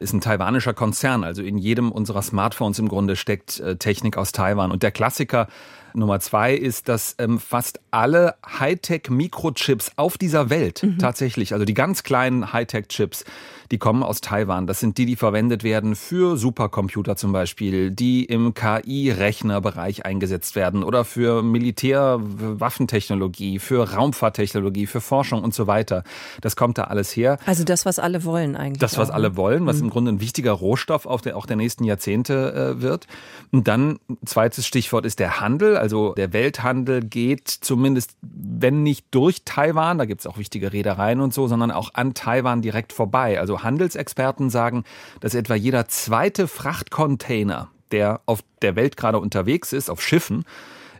ist 0.00 0.12
ein 0.12 0.20
taiwanischer 0.20 0.74
Konzern. 0.74 1.24
Also 1.24 1.42
in 1.42 1.56
jedem 1.56 1.92
unserer 1.92 2.20
Smartphones 2.20 2.78
im 2.78 2.88
Grunde 2.88 3.16
steckt 3.16 3.60
äh, 3.60 3.76
Technik 3.76 4.16
aus 4.16 4.32
Taiwan. 4.32 4.72
Und 4.72 4.82
der 4.82 4.90
Klassiker 4.90 5.46
Nummer 5.94 6.20
zwei 6.20 6.54
ist, 6.54 6.88
dass 6.88 7.14
ähm, 7.18 7.38
fast 7.38 7.80
alle 7.90 8.34
Hightech-Mikrochips 8.44 9.92
auf 9.96 10.18
dieser 10.18 10.50
Welt 10.50 10.82
mhm. 10.82 10.98
tatsächlich, 10.98 11.52
also 11.52 11.64
die 11.64 11.74
ganz 11.74 12.02
kleinen 12.02 12.52
Hightech-Chips, 12.52 13.24
die 13.70 13.78
kommen 13.78 14.02
aus 14.02 14.20
Taiwan. 14.20 14.66
Das 14.66 14.80
sind 14.80 14.98
die, 14.98 15.06
die 15.06 15.16
verwendet 15.16 15.64
werden 15.64 15.96
für 15.96 16.36
Supercomputer 16.36 17.16
zum 17.16 17.32
Beispiel, 17.32 17.90
die 17.90 18.24
im 18.24 18.52
KI-Rechnerbereich 18.54 20.04
eingesetzt 20.04 20.54
werden 20.54 20.82
oder 20.82 21.04
für 21.04 21.42
Militärwaffentechnologie, 21.42 23.58
für 23.58 23.94
Raumfahrttechnologie, 23.94 24.86
für 24.86 25.00
Forschung 25.00 25.42
und 25.42 25.54
so 25.54 25.66
weiter. 25.66 26.04
Das 26.40 26.56
kommt 26.56 26.78
da 26.78 26.84
alles 26.84 27.14
her. 27.16 27.38
Also 27.46 27.64
das, 27.64 27.86
was 27.86 27.98
alle 27.98 28.24
wollen 28.24 28.56
eigentlich. 28.56 28.80
Das, 28.80 28.98
was 28.98 29.10
auch, 29.10 29.14
alle 29.14 29.30
ne? 29.30 29.36
wollen, 29.36 29.66
was 29.66 29.78
mhm. 29.78 29.84
im 29.84 29.90
Grunde 29.90 30.12
ein 30.12 30.20
wichtiger 30.20 30.52
Rohstoff 30.52 31.06
auch 31.06 31.20
der, 31.20 31.36
auch 31.36 31.46
der 31.46 31.56
nächsten 31.56 31.84
Jahrzehnte 31.84 32.76
äh, 32.78 32.82
wird. 32.82 33.06
Und 33.50 33.68
dann, 33.68 33.98
zweites 34.24 34.66
Stichwort 34.66 35.06
ist 35.06 35.18
der 35.18 35.40
Handel. 35.40 35.76
Also 35.84 36.14
der 36.14 36.32
Welthandel 36.32 37.02
geht 37.02 37.46
zumindest, 37.46 38.16
wenn 38.22 38.82
nicht 38.82 39.04
durch 39.10 39.42
Taiwan, 39.44 39.98
da 39.98 40.06
gibt 40.06 40.22
es 40.22 40.26
auch 40.26 40.38
wichtige 40.38 40.72
Reedereien 40.72 41.20
und 41.20 41.34
so, 41.34 41.46
sondern 41.46 41.70
auch 41.70 41.90
an 41.92 42.14
Taiwan 42.14 42.62
direkt 42.62 42.94
vorbei. 42.94 43.38
Also 43.38 43.62
Handelsexperten 43.62 44.48
sagen, 44.48 44.84
dass 45.20 45.34
etwa 45.34 45.54
jeder 45.54 45.86
zweite 45.86 46.48
Frachtcontainer, 46.48 47.68
der 47.92 48.22
auf 48.24 48.42
der 48.62 48.76
Welt 48.76 48.96
gerade 48.96 49.18
unterwegs 49.18 49.74
ist, 49.74 49.90
auf 49.90 50.00
Schiffen, 50.00 50.46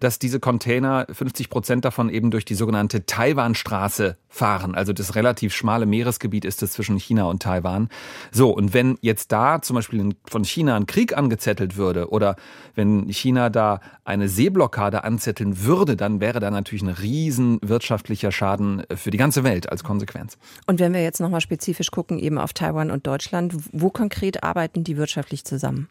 dass 0.01 0.19
diese 0.19 0.41
Container 0.41 1.07
50 1.11 1.51
Prozent 1.51 1.85
davon 1.85 2.11
eben 2.11 2.31
durch 2.31 2.45
die 2.45 2.55
sogenannte 2.55 3.07
Taiwanstraße 3.07 4.17
fahren. 4.29 4.75
Also 4.75 4.93
das 4.93 5.15
relativ 5.15 5.55
schmale 5.55 5.87
Meeresgebiet 5.87 6.45
ist 6.45 6.63
es 6.63 6.73
zwischen 6.73 6.99
China 6.99 7.25
und 7.25 7.43
Taiwan. 7.43 7.89
So, 8.33 8.51
und 8.51 8.75
wenn 8.75 8.99
jetzt 9.01 9.33
da 9.33 9.63
zum 9.63 9.77
Beispiel 9.77 10.15
von 10.25 10.45
China 10.45 10.77
ein 10.77 10.87
Krieg 10.87 11.17
angezettelt 11.17 11.77
würde 11.77 12.11
oder 12.11 12.37
wenn 12.75 13.09
China 13.09 13.51
da 13.51 13.81
eine 14.05 14.29
Seeblockade 14.29 15.05
anzetteln 15.05 15.63
würde, 15.65 15.97
dann 15.97 16.21
wäre 16.21 16.41
da 16.41 16.51
natürlich 16.51 16.83
ein 16.83 16.89
riesen 16.89 17.59
wirtschaftlicher 17.63 18.33
Schaden 18.33 18.83
für 18.95 19.11
die 19.11 19.19
ganze 19.19 19.45
Welt 19.45 19.71
als 19.71 19.85
Konsequenz. 19.85 20.37
Und 20.67 20.81
wenn 20.81 20.93
wir 20.93 21.03
jetzt 21.03 21.21
nochmal 21.21 21.41
spezifisch 21.41 21.91
gucken, 21.91 22.19
eben 22.19 22.39
auf 22.39 22.53
Taiwan 22.53 22.91
und 22.91 23.07
Deutschland, 23.07 23.55
wo 23.73 23.91
konkret 23.91 24.43
arbeiten 24.43 24.85
die 24.85 24.97
wirtschaftlich 24.97 25.45
zusammen? 25.45 25.89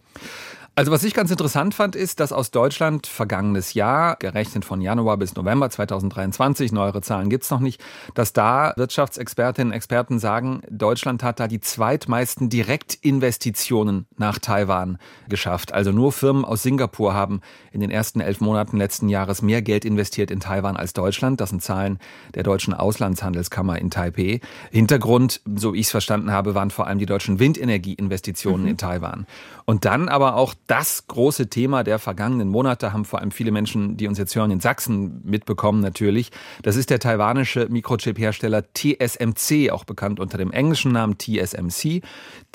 Also 0.75 0.91
was 0.91 1.03
ich 1.03 1.13
ganz 1.13 1.29
interessant 1.29 1.75
fand, 1.75 1.95
ist, 1.95 2.19
dass 2.19 2.31
aus 2.31 2.49
Deutschland 2.49 3.05
vergangenes 3.05 3.75
Jahr, 3.75 4.15
gerechnet 4.15 4.65
von 4.65 4.81
Januar 4.81 5.17
bis 5.17 5.35
November 5.35 5.69
2023, 5.69 6.71
neuere 6.71 7.03
Zahlen 7.03 7.29
gibt's 7.29 7.51
noch 7.51 7.59
nicht, 7.59 7.79
dass 8.15 8.33
da 8.33 8.73
Wirtschaftsexpertinnen 8.75 9.71
und 9.71 9.75
Experten 9.75 10.17
sagen, 10.17 10.63
Deutschland 10.71 11.21
hat 11.21 11.39
da 11.39 11.47
die 11.47 11.61
zweitmeisten 11.61 12.49
Direktinvestitionen 12.49 14.07
nach 14.17 14.39
Taiwan 14.39 14.97
geschafft. 15.29 15.71
Also 15.71 15.91
nur 15.91 16.11
Firmen 16.11 16.43
aus 16.43 16.63
Singapur 16.63 17.13
haben 17.13 17.41
in 17.71 17.79
den 17.79 17.91
ersten 17.91 18.19
elf 18.19 18.41
Monaten 18.41 18.77
letzten 18.77 19.09
Jahres 19.09 19.43
mehr 19.43 19.61
Geld 19.61 19.85
investiert 19.85 20.31
in 20.31 20.39
Taiwan 20.39 20.75
als 20.75 20.93
Deutschland. 20.93 21.39
Das 21.39 21.51
sind 21.51 21.61
Zahlen 21.61 21.99
der 22.33 22.41
deutschen 22.41 22.73
Auslandshandelskammer 22.73 23.77
in 23.77 23.91
Taipei. 23.91 24.41
Hintergrund, 24.71 25.41
so 25.55 25.75
ich 25.75 25.81
es 25.81 25.91
verstanden 25.91 26.31
habe, 26.31 26.55
waren 26.55 26.71
vor 26.71 26.87
allem 26.87 26.97
die 26.97 27.05
deutschen 27.05 27.37
Windenergieinvestitionen 27.37 28.63
mhm. 28.63 28.69
in 28.69 28.77
Taiwan. 28.77 29.27
Und 29.65 29.85
dann 29.85 30.09
aber 30.09 30.35
auch 30.35 30.55
das 30.67 31.07
große 31.07 31.49
Thema 31.49 31.83
der 31.83 31.99
vergangenen 31.99 32.47
Monate 32.47 32.93
haben 32.93 33.05
vor 33.05 33.19
allem 33.19 33.31
viele 33.31 33.51
Menschen, 33.51 33.97
die 33.97 34.07
uns 34.07 34.17
jetzt 34.17 34.35
hören, 34.35 34.51
in 34.51 34.59
Sachsen 34.59 35.21
mitbekommen 35.23 35.81
natürlich. 35.81 36.31
Das 36.61 36.75
ist 36.75 36.89
der 36.89 36.99
taiwanische 36.99 37.67
Mikrochip-Hersteller 37.69 38.63
TSMC, 38.73 39.71
auch 39.71 39.83
bekannt 39.83 40.19
unter 40.19 40.37
dem 40.37 40.51
englischen 40.51 40.91
Namen 40.91 41.17
TSMC. 41.17 42.01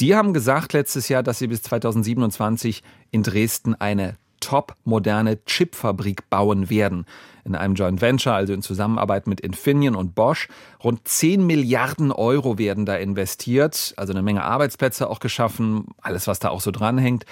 Die 0.00 0.14
haben 0.14 0.32
gesagt 0.32 0.72
letztes 0.72 1.08
Jahr, 1.08 1.22
dass 1.22 1.38
sie 1.38 1.48
bis 1.48 1.62
2027 1.62 2.82
in 3.10 3.22
Dresden 3.22 3.74
eine 3.74 4.16
top 4.40 4.76
moderne 4.84 5.44
Chipfabrik 5.44 6.28
bauen 6.30 6.70
werden 6.70 7.06
in 7.48 7.54
einem 7.54 7.74
Joint 7.74 8.00
Venture, 8.00 8.34
also 8.34 8.52
in 8.52 8.62
Zusammenarbeit 8.62 9.26
mit 9.26 9.40
Infineon 9.40 9.96
und 9.96 10.14
Bosch. 10.14 10.48
Rund 10.84 11.08
10 11.08 11.46
Milliarden 11.46 12.12
Euro 12.12 12.58
werden 12.58 12.84
da 12.84 12.96
investiert, 12.96 13.94
also 13.96 14.12
eine 14.12 14.22
Menge 14.22 14.44
Arbeitsplätze 14.44 15.08
auch 15.08 15.18
geschaffen, 15.18 15.86
alles, 16.02 16.26
was 16.26 16.38
da 16.38 16.50
auch 16.50 16.60
so 16.60 16.70
dranhängt. 16.70 17.24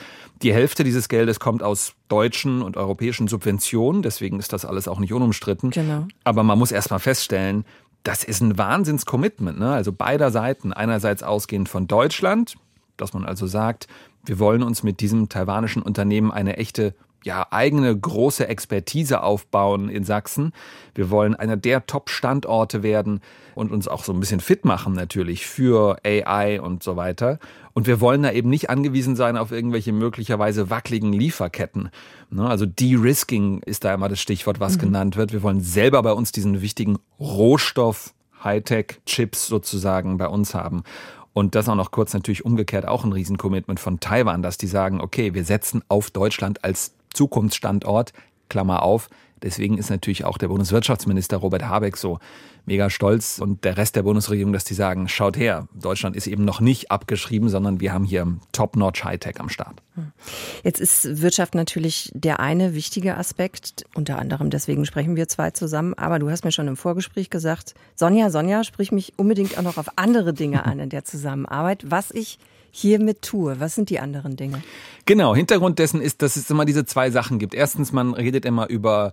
Die 0.42 0.53
Hälfte 0.53 0.85
dieses 0.85 1.09
Geldes 1.09 1.38
kommt 1.38 1.62
aus 1.62 1.92
deutschen 2.09 2.62
und 2.62 2.77
europäischen 2.77 3.29
Subventionen, 3.29 4.03
deswegen 4.03 4.38
ist 4.38 4.53
das 4.53 4.64
alles 4.64 4.88
auch 4.88 4.99
nicht 4.99 5.12
unumstritten. 5.12 5.71
Genau. 5.71 6.07
Aber 6.25 6.42
man 6.42 6.59
muss 6.59 6.73
erst 6.73 6.90
mal 6.90 6.99
feststellen, 6.99 7.64
das 8.03 8.25
ist 8.25 8.40
ein 8.40 8.57
Wahnsinns-Commitment. 8.57 9.59
Ne? 9.59 9.73
Also 9.73 9.92
beider 9.92 10.31
Seiten, 10.31 10.73
einerseits 10.73 11.23
ausgehend 11.23 11.69
von 11.69 11.88
Deutschland, 11.88 12.55
dass 12.97 13.12
man 13.12 13.25
also 13.25 13.47
sagt, 13.47 13.88
wir 14.27 14.39
wollen 14.39 14.62
uns 14.62 14.83
mit 14.83 15.01
diesem 15.01 15.29
taiwanischen 15.29 15.83
Unternehmen 15.83 16.31
eine 16.31 16.57
echte 16.57 16.95
ja, 17.27 17.45
eigene 17.51 17.97
große 17.99 18.47
Expertise 18.47 19.21
aufbauen 19.23 19.89
in 19.89 20.05
Sachsen. 20.05 20.53
Wir 20.95 21.11
wollen 21.11 21.35
einer 21.35 21.57
der 21.57 21.85
Top-Standorte 21.87 22.85
werden 22.85 23.21
und 23.57 23.73
uns 23.73 23.89
auch 23.89 24.05
so 24.05 24.12
ein 24.12 24.21
bisschen 24.21 24.39
fit 24.39 24.65
machen 24.65 24.93
natürlich 24.93 25.45
für 25.45 25.99
AI 26.05 26.61
und 26.61 26.85
so 26.85 26.95
weiter. 26.95 27.41
Und 27.73 27.89
wir 27.89 28.01
wollen 28.01 28.23
da 28.23 28.31
eben 28.31 28.49
nicht 28.49 28.71
angewiesen 28.71 29.17
sein 29.17 29.37
auf 29.37 29.51
irgendwelche 29.51 29.93
möglicherweise 29.93 30.71
wackeligen 30.71 31.12
Lieferketten. 31.12 31.91
Ne, 32.31 32.49
also 32.49 32.65
De-Risking 32.65 33.61
ist 33.62 33.83
da 33.83 33.93
immer 33.93 34.09
das 34.09 34.21
Stichwort, 34.21 34.61
was 34.61 34.77
mhm. 34.77 34.83
genannt 34.83 35.17
wird. 35.17 35.33
Wir 35.33 35.43
wollen 35.43 35.61
selber 35.61 36.03
bei 36.05 36.12
uns 36.12 36.31
diesen 36.31 36.62
wichtigen 36.62 36.97
Rohstoff 37.19 38.15
Hightech-Chips 38.45 39.49
sozusagen 39.49 40.17
bei 40.19 40.29
uns 40.29 40.55
haben. 40.55 40.85
Und 41.37 41.55
das 41.55 41.68
auch 41.68 41.75
noch 41.75 41.90
kurz 41.90 42.14
natürlich 42.14 42.46
umgekehrt 42.46 42.88
auch 42.88 43.05
ein 43.05 43.12
Riesencommitment 43.12 43.79
von 43.79 44.01
Taiwan, 44.01 44.40
dass 44.40 44.57
die 44.57 44.66
sagen, 44.66 45.03
okay, 45.03 45.35
wir 45.35 45.44
setzen 45.44 45.83
auf 45.87 46.11
Deutschland 46.11 46.64
als 46.64 46.94
Zukunftsstandort, 47.12 48.14
Klammer 48.48 48.82
auf. 48.82 49.09
Deswegen 49.42 49.76
ist 49.76 49.90
natürlich 49.90 50.24
auch 50.24 50.38
der 50.38 50.48
Bundeswirtschaftsminister 50.48 51.37
Robert 51.37 51.68
Habeck 51.68 51.96
so 51.96 52.18
mega 52.64 52.90
stolz 52.90 53.38
und 53.38 53.64
der 53.64 53.76
Rest 53.76 53.94
der 53.94 54.02
Bundesregierung, 54.02 54.52
dass 54.52 54.64
die 54.64 54.74
sagen, 54.74 55.09
schaut 55.09 55.37
her, 55.37 55.68
Deutschland 55.74 56.16
ist 56.16 56.26
eben 56.26 56.44
noch 56.44 56.61
nicht 56.61 56.90
abgeschrieben, 56.90 57.48
sondern 57.48 57.80
wir 57.80 57.92
haben 57.92 58.04
hier 58.04 58.26
Top-Notch 58.52 59.04
Hightech 59.04 59.38
am 59.38 59.48
Start. 59.48 59.82
Jetzt 60.64 60.80
ist 60.80 61.22
Wirtschaft 61.22 61.54
natürlich 61.54 62.11
der 62.14 62.40
eine 62.40 62.74
wichtige 62.74 63.16
Aspekt, 63.16 63.85
unter 63.94 64.18
anderem 64.18 64.50
deswegen 64.50 64.85
sprechen 64.85 65.16
wir 65.16 65.28
zwei 65.28 65.50
zusammen, 65.52 65.94
aber 65.94 66.18
du 66.18 66.28
hast 66.28 66.44
mir 66.44 66.52
schon 66.52 66.66
im 66.66 66.76
Vorgespräch 66.76 67.30
gesagt, 67.30 67.74
Sonja, 67.94 68.30
Sonja, 68.30 68.64
sprich 68.64 68.90
mich 68.90 69.12
unbedingt 69.16 69.56
auch 69.59 69.62
noch 69.62 69.76
auf 69.76 69.87
andere 69.96 70.35
Dinge 70.35 70.64
an 70.64 70.80
in 70.80 70.88
der 70.88 71.04
Zusammenarbeit, 71.04 71.85
was 71.88 72.11
ich 72.11 72.38
hiermit 72.77 73.23
tue. 73.23 73.59
Was 73.59 73.75
sind 73.75 73.91
die 73.91 73.99
anderen 73.99 74.37
Dinge? 74.37 74.62
Genau, 75.07 75.35
Hintergrund 75.35 75.79
dessen 75.79 76.01
ist, 76.01 76.23
dass 76.23 76.37
es 76.37 76.51
immer 76.51 76.65
diese 76.65 76.85
zwei 76.85 77.11
Sachen 77.11 77.39
gibt. 77.39 77.55
Erstens, 77.55 77.93
man 77.93 78.15
redet 78.15 78.45
immer 78.45 78.69
über, 78.69 79.12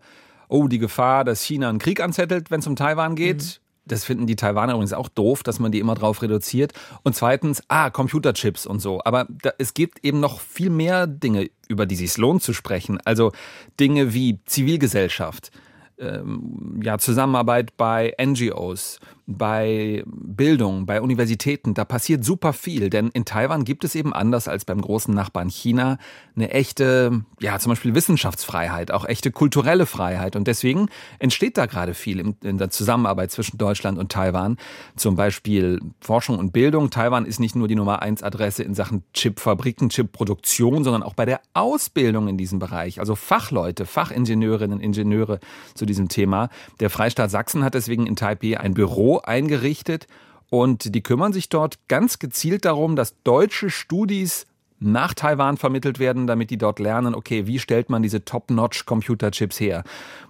oh, 0.50 0.68
die 0.68 0.80
Gefahr, 0.80 1.24
dass 1.24 1.42
China 1.42 1.70
einen 1.70 1.80
Krieg 1.80 2.02
anzettelt, 2.02 2.52
wenn 2.52 2.60
es 2.60 2.68
um 2.68 2.76
Taiwan 2.76 3.16
geht. 3.16 3.42
Mhm. 3.44 3.64
Das 3.86 4.06
finden 4.06 4.28
die 4.28 4.38
Taiwaner 4.38 4.74
übrigens 4.74 4.94
auch 4.94 5.10
doof, 5.10 5.44
dass 5.44 5.60
man 5.60 5.72
die 5.72 5.80
immer 5.80 5.96
drauf 5.96 6.22
reduziert. 6.22 6.74
Und 7.04 7.16
zweitens, 7.16 7.62
ah, 7.68 7.90
Computerchips 7.90 8.66
und 8.66 8.80
so. 8.80 9.02
Aber 9.04 9.28
da, 9.30 9.52
es 9.58 9.74
gibt 9.74 10.04
eben 10.06 10.20
noch 10.20 10.40
viel 10.40 10.70
mehr 10.70 11.06
Dinge, 11.06 11.50
über 11.68 11.86
die 11.86 11.96
sich 11.96 12.18
lohnt 12.18 12.44
zu 12.44 12.54
sprechen. 12.54 13.00
Also 13.04 13.32
Dinge 13.80 14.14
wie 14.14 14.40
Zivilgesellschaft, 14.46 15.52
ähm, 16.00 16.80
ja, 16.84 16.98
Zusammenarbeit 16.98 17.76
bei 17.76 18.14
NGOs, 18.22 19.00
bei 19.26 20.04
Bildung, 20.06 20.86
bei 20.86 21.02
Universitäten, 21.02 21.74
da 21.74 21.86
passiert 21.86 22.26
super 22.26 22.52
viel. 22.52 22.90
Denn 22.90 23.10
in 23.10 23.26
Taiwan 23.26 23.64
gibt 23.64 23.84
es 23.84 23.96
eben 23.96 24.14
anders 24.14 24.48
als 24.48 24.66
beim 24.66 24.82
großen 24.82 25.14
Nachbarn 25.14 25.50
China 25.50 25.98
eine 26.36 26.52
echte, 26.52 27.24
ja, 27.40 27.58
zum 27.60 27.72
Beispiel 27.72 27.96
Wissenschaftsfreiheit, 27.96 28.92
auch 28.92 29.06
echte 29.06 29.32
kulturelle 29.32 29.86
Freiheit. 29.86 30.36
Und 30.36 30.48
deswegen 30.48 30.88
entsteht 31.20 31.58
da 31.58 31.68
gerade 31.68 31.94
viel 31.94 32.34
in 32.42 32.58
der 32.58 32.70
Zusammenarbeit 32.70 33.32
zwischen 33.32 33.58
Deutschland 33.58 33.98
und 33.98 34.12
Taiwan. 34.12 34.58
Zum 34.98 35.16
Beispiel 35.16 35.80
Forschung 36.02 36.38
und 36.38 36.52
Bildung. 36.52 36.90
Taiwan 36.90 37.26
ist 37.26 37.40
nicht 37.40 37.56
nur 37.56 37.68
die 37.68 37.76
Nummer 37.76 38.02
eins 38.02 38.24
Adresse 38.24 38.64
in 38.64 38.74
Sachen 38.74 39.04
Chipfabriken, 39.14 39.90
Chipproduktion, 39.90 40.84
sondern 40.84 41.04
auch 41.04 41.14
bei 41.14 41.26
der 41.26 41.40
Ausbildung 41.54 42.28
in 42.28 42.38
diesem 42.38 42.60
Bereich. 42.60 43.00
Also 43.00 43.16
Fachleute, 43.16 43.86
Fachingenieurinnen, 43.86 44.82
Ingenieure 44.82 45.40
zu 45.76 45.86
diesem 45.86 46.10
Thema. 46.10 46.50
Der 46.82 46.90
Freistaat 46.90 47.32
Sachsen 47.32 47.64
hat 47.64 47.74
deswegen 47.74 48.06
in 48.06 48.18
Taipei 48.18 48.60
ein 48.60 48.74
Büro 48.74 49.13
eingerichtet 49.22 50.08
und 50.50 50.94
die 50.94 51.04
kümmern 51.04 51.34
sich 51.34 51.50
dort 51.50 51.88
ganz 51.88 52.20
gezielt 52.20 52.66
darum, 52.66 52.96
dass 52.96 53.22
deutsche 53.24 53.70
Studis 53.70 54.46
nach 54.84 55.14
Taiwan 55.14 55.58
vermittelt 55.58 55.98
werden, 55.98 56.28
damit 56.28 56.50
die 56.50 56.58
dort 56.58 56.80
lernen, 56.80 57.16
okay, 57.16 57.48
wie 57.48 57.58
stellt 57.58 57.90
man 57.90 58.04
diese 58.04 58.26
Top-Notch-Computerchips 58.26 59.60
her? 59.60 59.84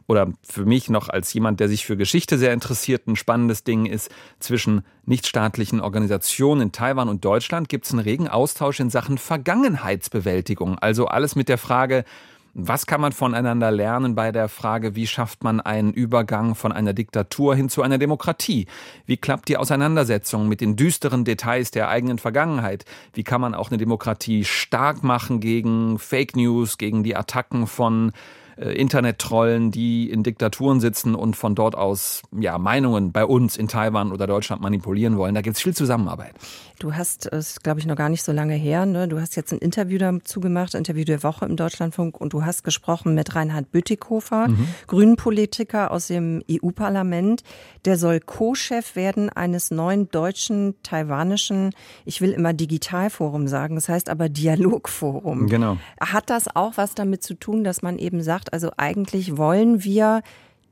Oder 0.08 0.32
für 0.43 0.65
mich 0.65 0.89
noch 0.89 1.10
als 1.10 1.34
jemand, 1.34 1.60
der 1.60 1.67
sich 1.67 1.86
für 1.86 1.98
Geschichte 1.98 2.38
sehr 2.38 2.54
interessiert, 2.54 3.08
ein 3.08 3.15
spannendes 3.15 3.63
Ding 3.63 3.86
ist, 3.86 4.12
zwischen 4.39 4.86
nichtstaatlichen 5.06 5.82
Organisationen 5.82 6.62
in 6.62 6.72
Taiwan 6.72 7.10
und 7.10 7.26
Deutschland 7.26 7.67
gibt 7.67 7.86
es 7.86 7.91
einen 7.91 8.02
regen 8.02 8.28
Austausch 8.28 8.80
in 8.80 8.89
Sachen 8.89 9.17
Vergangenheitsbewältigung. 9.17 10.78
Also 10.78 11.08
alles 11.08 11.36
mit 11.36 11.50
der 11.50 11.58
Frage, 11.58 12.06
was 12.53 12.85
kann 12.85 13.01
man 13.01 13.11
voneinander 13.11 13.71
lernen 13.71 14.13
bei 14.13 14.31
der 14.31 14.47
Frage, 14.47 14.95
wie 14.95 15.07
schafft 15.07 15.43
man 15.43 15.59
einen 15.59 15.91
Übergang 15.91 16.53
von 16.53 16.71
einer 16.71 16.93
Diktatur 16.93 17.55
hin 17.55 17.67
zu 17.67 17.81
einer 17.81 17.97
Demokratie? 17.97 18.67
Wie 19.07 19.17
klappt 19.17 19.49
die 19.49 19.57
Auseinandersetzung 19.57 20.47
mit 20.47 20.61
den 20.61 20.75
düsteren 20.75 21.25
Details 21.25 21.71
der 21.71 21.89
eigenen 21.89 22.19
Vergangenheit? 22.19 22.85
Wie 23.13 23.23
kann 23.23 23.41
man 23.41 23.55
auch 23.55 23.71
eine 23.71 23.79
Demokratie 23.79 24.43
stark 24.43 25.03
machen 25.03 25.39
gegen 25.39 25.97
Fake 25.97 26.35
News, 26.35 26.77
gegen 26.77 27.03
die 27.03 27.15
Attacken 27.15 27.65
von 27.65 28.11
äh, 28.57 28.73
Internet-Trollen, 28.73 29.71
die 29.71 30.09
in 30.09 30.21
Diktaturen 30.21 30.79
sitzen 30.79 31.15
und 31.15 31.35
von 31.35 31.55
dort 31.55 31.75
aus 31.75 32.21
ja, 32.31 32.57
Meinungen 32.57 33.11
bei 33.11 33.25
uns 33.25 33.57
in 33.57 33.67
Taiwan 33.67 34.11
oder 34.11 34.27
Deutschland 34.27 34.61
manipulieren 34.61 35.17
wollen. 35.17 35.33
Da 35.33 35.41
gibt 35.41 35.55
es 35.55 35.63
viel 35.63 35.73
Zusammenarbeit. 35.73 36.35
Du 36.84 36.93
hast 36.93 37.32
es, 37.32 37.62
glaube 37.62 37.80
ich, 37.80 37.86
noch 37.86 37.96
gar 37.96 38.10
nicht 38.10 38.24
so 38.24 38.34
lange 38.34 38.56
her. 38.56 38.86
Ne? 38.86 39.08
Du 39.08 39.22
hast 39.22 39.38
jetzt 39.38 39.54
ein 39.54 39.60
Interview 39.60 39.98
dazu 39.98 40.41
gemacht, 40.41 40.74
Interview 40.74 41.06
der 41.06 41.24
Woche 41.24 41.46
im 41.46 41.56
Deutschlandfunk, 41.56 42.19
und 42.19 42.34
du 42.34 42.43
hast 42.43 42.65
gesprochen 42.65 43.15
mit 43.15 43.34
Reinhard 43.36 43.72
Bütikofer, 43.72 44.50
mhm. 44.50 44.67
Grünenpolitiker 44.88 45.91
aus 45.91 46.08
dem 46.08 46.43
EU-Parlament. 46.52 47.43
Der 47.86 47.98
soll 47.98 48.19
Co-Chef 48.19 48.98
werden 48.98 49.30
eines 49.30 49.72
neuen 49.72 50.10
deutschen, 50.10 50.76
taiwanischen, 50.84 51.69
ich 52.04 52.19
will 52.19 52.32
immer 52.32 52.52
Digitalforum 52.52 53.48
sagen, 53.48 53.76
das 53.76 53.88
heißt 53.88 54.10
aber 54.10 54.28
Dialogforum. 54.28 55.48
Genau. 55.48 55.78
Hat 56.02 56.30
das 56.30 56.54
auch 56.54 56.74
was 56.76 56.96
damit 56.96 57.24
zu 57.24 57.36
tun, 57.36 57.63
dass 57.63 57.82
man 57.82 57.98
eben 57.98 58.22
sagt, 58.22 58.52
also 58.52 58.72
eigentlich 58.76 59.38
wollen 59.38 59.86
wir 59.86 60.22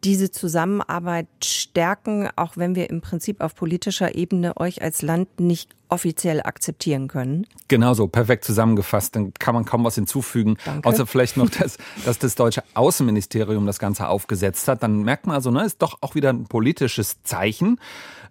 diese 0.03 0.31
Zusammenarbeit 0.31 1.27
stärken, 1.43 2.29
auch 2.35 2.57
wenn 2.57 2.75
wir 2.75 2.89
im 2.89 3.01
Prinzip 3.01 3.41
auf 3.41 3.55
politischer 3.55 4.15
Ebene 4.15 4.57
euch 4.57 4.81
als 4.81 5.01
Land 5.01 5.39
nicht 5.39 5.75
offiziell 5.89 6.41
akzeptieren 6.41 7.07
können. 7.07 7.45
Genauso, 7.67 8.07
perfekt 8.07 8.45
zusammengefasst. 8.45 9.15
Dann 9.15 9.33
kann 9.33 9.53
man 9.53 9.65
kaum 9.65 9.83
was 9.83 9.95
hinzufügen. 9.95 10.57
Danke. 10.65 10.87
Außer 10.87 11.05
vielleicht 11.05 11.37
noch, 11.37 11.49
dass, 11.49 11.77
dass 12.05 12.17
das 12.17 12.35
deutsche 12.35 12.63
Außenministerium 12.73 13.65
das 13.65 13.77
Ganze 13.77 14.07
aufgesetzt 14.07 14.67
hat. 14.67 14.83
Dann 14.83 15.03
merkt 15.03 15.27
man 15.27 15.35
also, 15.35 15.51
ne, 15.51 15.65
ist 15.65 15.81
doch 15.81 15.97
auch 16.01 16.15
wieder 16.15 16.29
ein 16.29 16.45
politisches 16.45 17.21
Zeichen. 17.23 17.77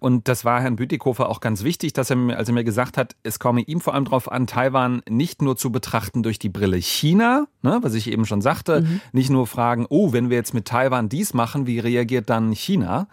Und 0.01 0.27
das 0.27 0.45
war 0.45 0.61
Herrn 0.61 0.77
Bütikofer 0.77 1.29
auch 1.29 1.41
ganz 1.41 1.63
wichtig, 1.63 1.93
dass 1.93 2.09
er 2.09 2.15
mir, 2.15 2.35
als 2.35 2.49
er 2.49 2.55
mir 2.55 2.63
gesagt 2.63 2.97
hat, 2.97 3.15
es 3.21 3.37
komme 3.37 3.61
ihm 3.61 3.79
vor 3.79 3.93
allem 3.93 4.05
darauf 4.05 4.31
an, 4.31 4.47
Taiwan 4.47 5.03
nicht 5.07 5.43
nur 5.43 5.55
zu 5.57 5.71
betrachten 5.71 6.23
durch 6.23 6.39
die 6.39 6.49
Brille 6.49 6.77
China, 6.77 7.45
ne, 7.61 7.77
was 7.83 7.93
ich 7.93 8.11
eben 8.11 8.25
schon 8.25 8.41
sagte, 8.41 8.81
mhm. 8.81 9.01
nicht 9.11 9.29
nur 9.29 9.45
fragen, 9.45 9.85
oh, 9.89 10.11
wenn 10.11 10.31
wir 10.31 10.37
jetzt 10.37 10.55
mit 10.55 10.65
Taiwan 10.65 11.07
dies 11.07 11.35
machen, 11.35 11.67
wie 11.67 11.77
reagiert 11.77 12.31
dann 12.31 12.51
China? 12.51 13.07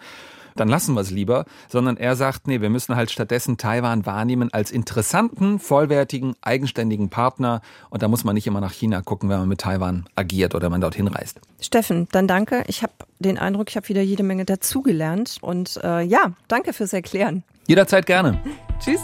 dann 0.57 0.69
lassen 0.69 0.95
wir 0.95 1.03
es 1.03 1.13
lieber, 1.13 1.45
sondern 1.69 1.97
er 1.97 2.17
sagt, 2.17 2.49
nee, 2.49 2.61
wir 2.61 2.69
müssen 2.69 2.97
halt 2.97 3.13
stattdessen 3.13 3.59
Taiwan 3.59 4.07
wahrnehmen 4.07 4.53
als 4.53 4.73
interessanten, 4.73 5.61
vollwertigen, 5.61 6.35
eigenständigen 6.41 7.11
Partner 7.11 7.61
und 7.91 8.03
da 8.03 8.09
muss 8.09 8.25
man 8.25 8.35
nicht 8.35 8.49
immer 8.49 8.61
nach 8.61 8.73
China 8.73 9.03
gucken, 9.03 9.29
wenn 9.29 9.39
man 9.39 9.49
mit 9.49 9.61
Taiwan 9.61 10.07
agiert 10.17 10.57
oder 10.57 10.69
man 10.69 10.81
dorthin 10.81 11.07
reist. 11.07 11.39
Steffen, 11.61 12.09
dann 12.11 12.27
danke. 12.27 12.65
Ich 12.67 12.83
habe 12.83 12.93
den 13.19 13.39
Eindruck, 13.39 13.71
ich 13.71 13.77
habe 13.77 13.89
wieder 13.89 14.03
jede 14.03 14.23
Menge 14.23 14.45
dazugelernt 14.45 15.39
und 15.41 15.79
äh, 15.83 16.03
ja, 16.03 16.33
danke 16.49 16.73
fürs 16.73 16.93
Erklären. 16.93 17.45
Jederzeit 17.67 18.07
gerne. 18.07 18.41
Tschüss. 18.81 19.01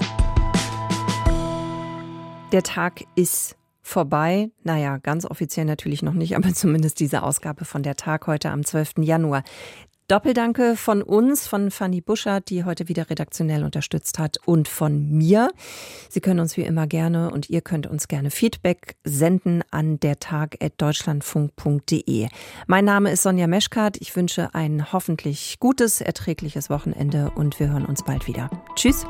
Der 2.53 2.63
Tag 2.63 3.05
ist 3.17 3.57
vorbei. 3.83 4.51
Naja, 4.63 4.97
ganz 4.97 5.27
offiziell 5.27 5.67
natürlich 5.67 6.03
noch 6.03 6.15
nicht, 6.15 6.37
aber 6.37 6.49
zumindest 6.55 7.01
diese 7.01 7.23
Ausgabe 7.23 7.65
von 7.65 7.83
der 7.83 7.97
Tag 7.97 8.27
heute 8.27 8.51
am 8.51 8.65
12. 8.65 8.95
Januar. 9.01 9.45
Doppeldanke 10.09 10.77
von 10.77 11.03
uns, 11.03 11.47
von 11.47 11.71
Fanny 11.71 12.03
Buschert, 12.03 12.51
die 12.51 12.65
heute 12.65 12.89
wieder 12.89 13.09
redaktionell 13.09 13.65
unterstützt 13.65 14.19
hat, 14.19 14.37
und 14.45 14.69
von 14.69 15.11
mir. 15.11 15.51
Sie 16.11 16.21
können 16.21 16.41
uns 16.41 16.57
wie 16.57 16.63
immer 16.63 16.87
gerne 16.87 17.31
und 17.31 17.49
ihr 17.49 17.61
könnt 17.63 17.87
uns 17.87 18.09
gerne 18.09 18.31
Feedback 18.31 18.97
senden 19.05 19.63
an 19.71 20.01
dertag.deutschlandfunk.de. 20.01 22.29
Mein 22.67 22.85
Name 22.85 23.13
ist 23.13 23.23
Sonja 23.23 23.47
Meschkat. 23.47 23.97
Ich 24.01 24.15
wünsche 24.15 24.55
ein 24.55 24.93
hoffentlich 24.93 25.57
gutes, 25.59 26.03
erträgliches 26.03 26.69
Wochenende 26.69 27.31
und 27.35 27.59
wir 27.59 27.71
hören 27.71 27.87
uns 27.87 28.05
bald 28.05 28.27
wieder. 28.27 28.51
Tschüss. 28.75 29.07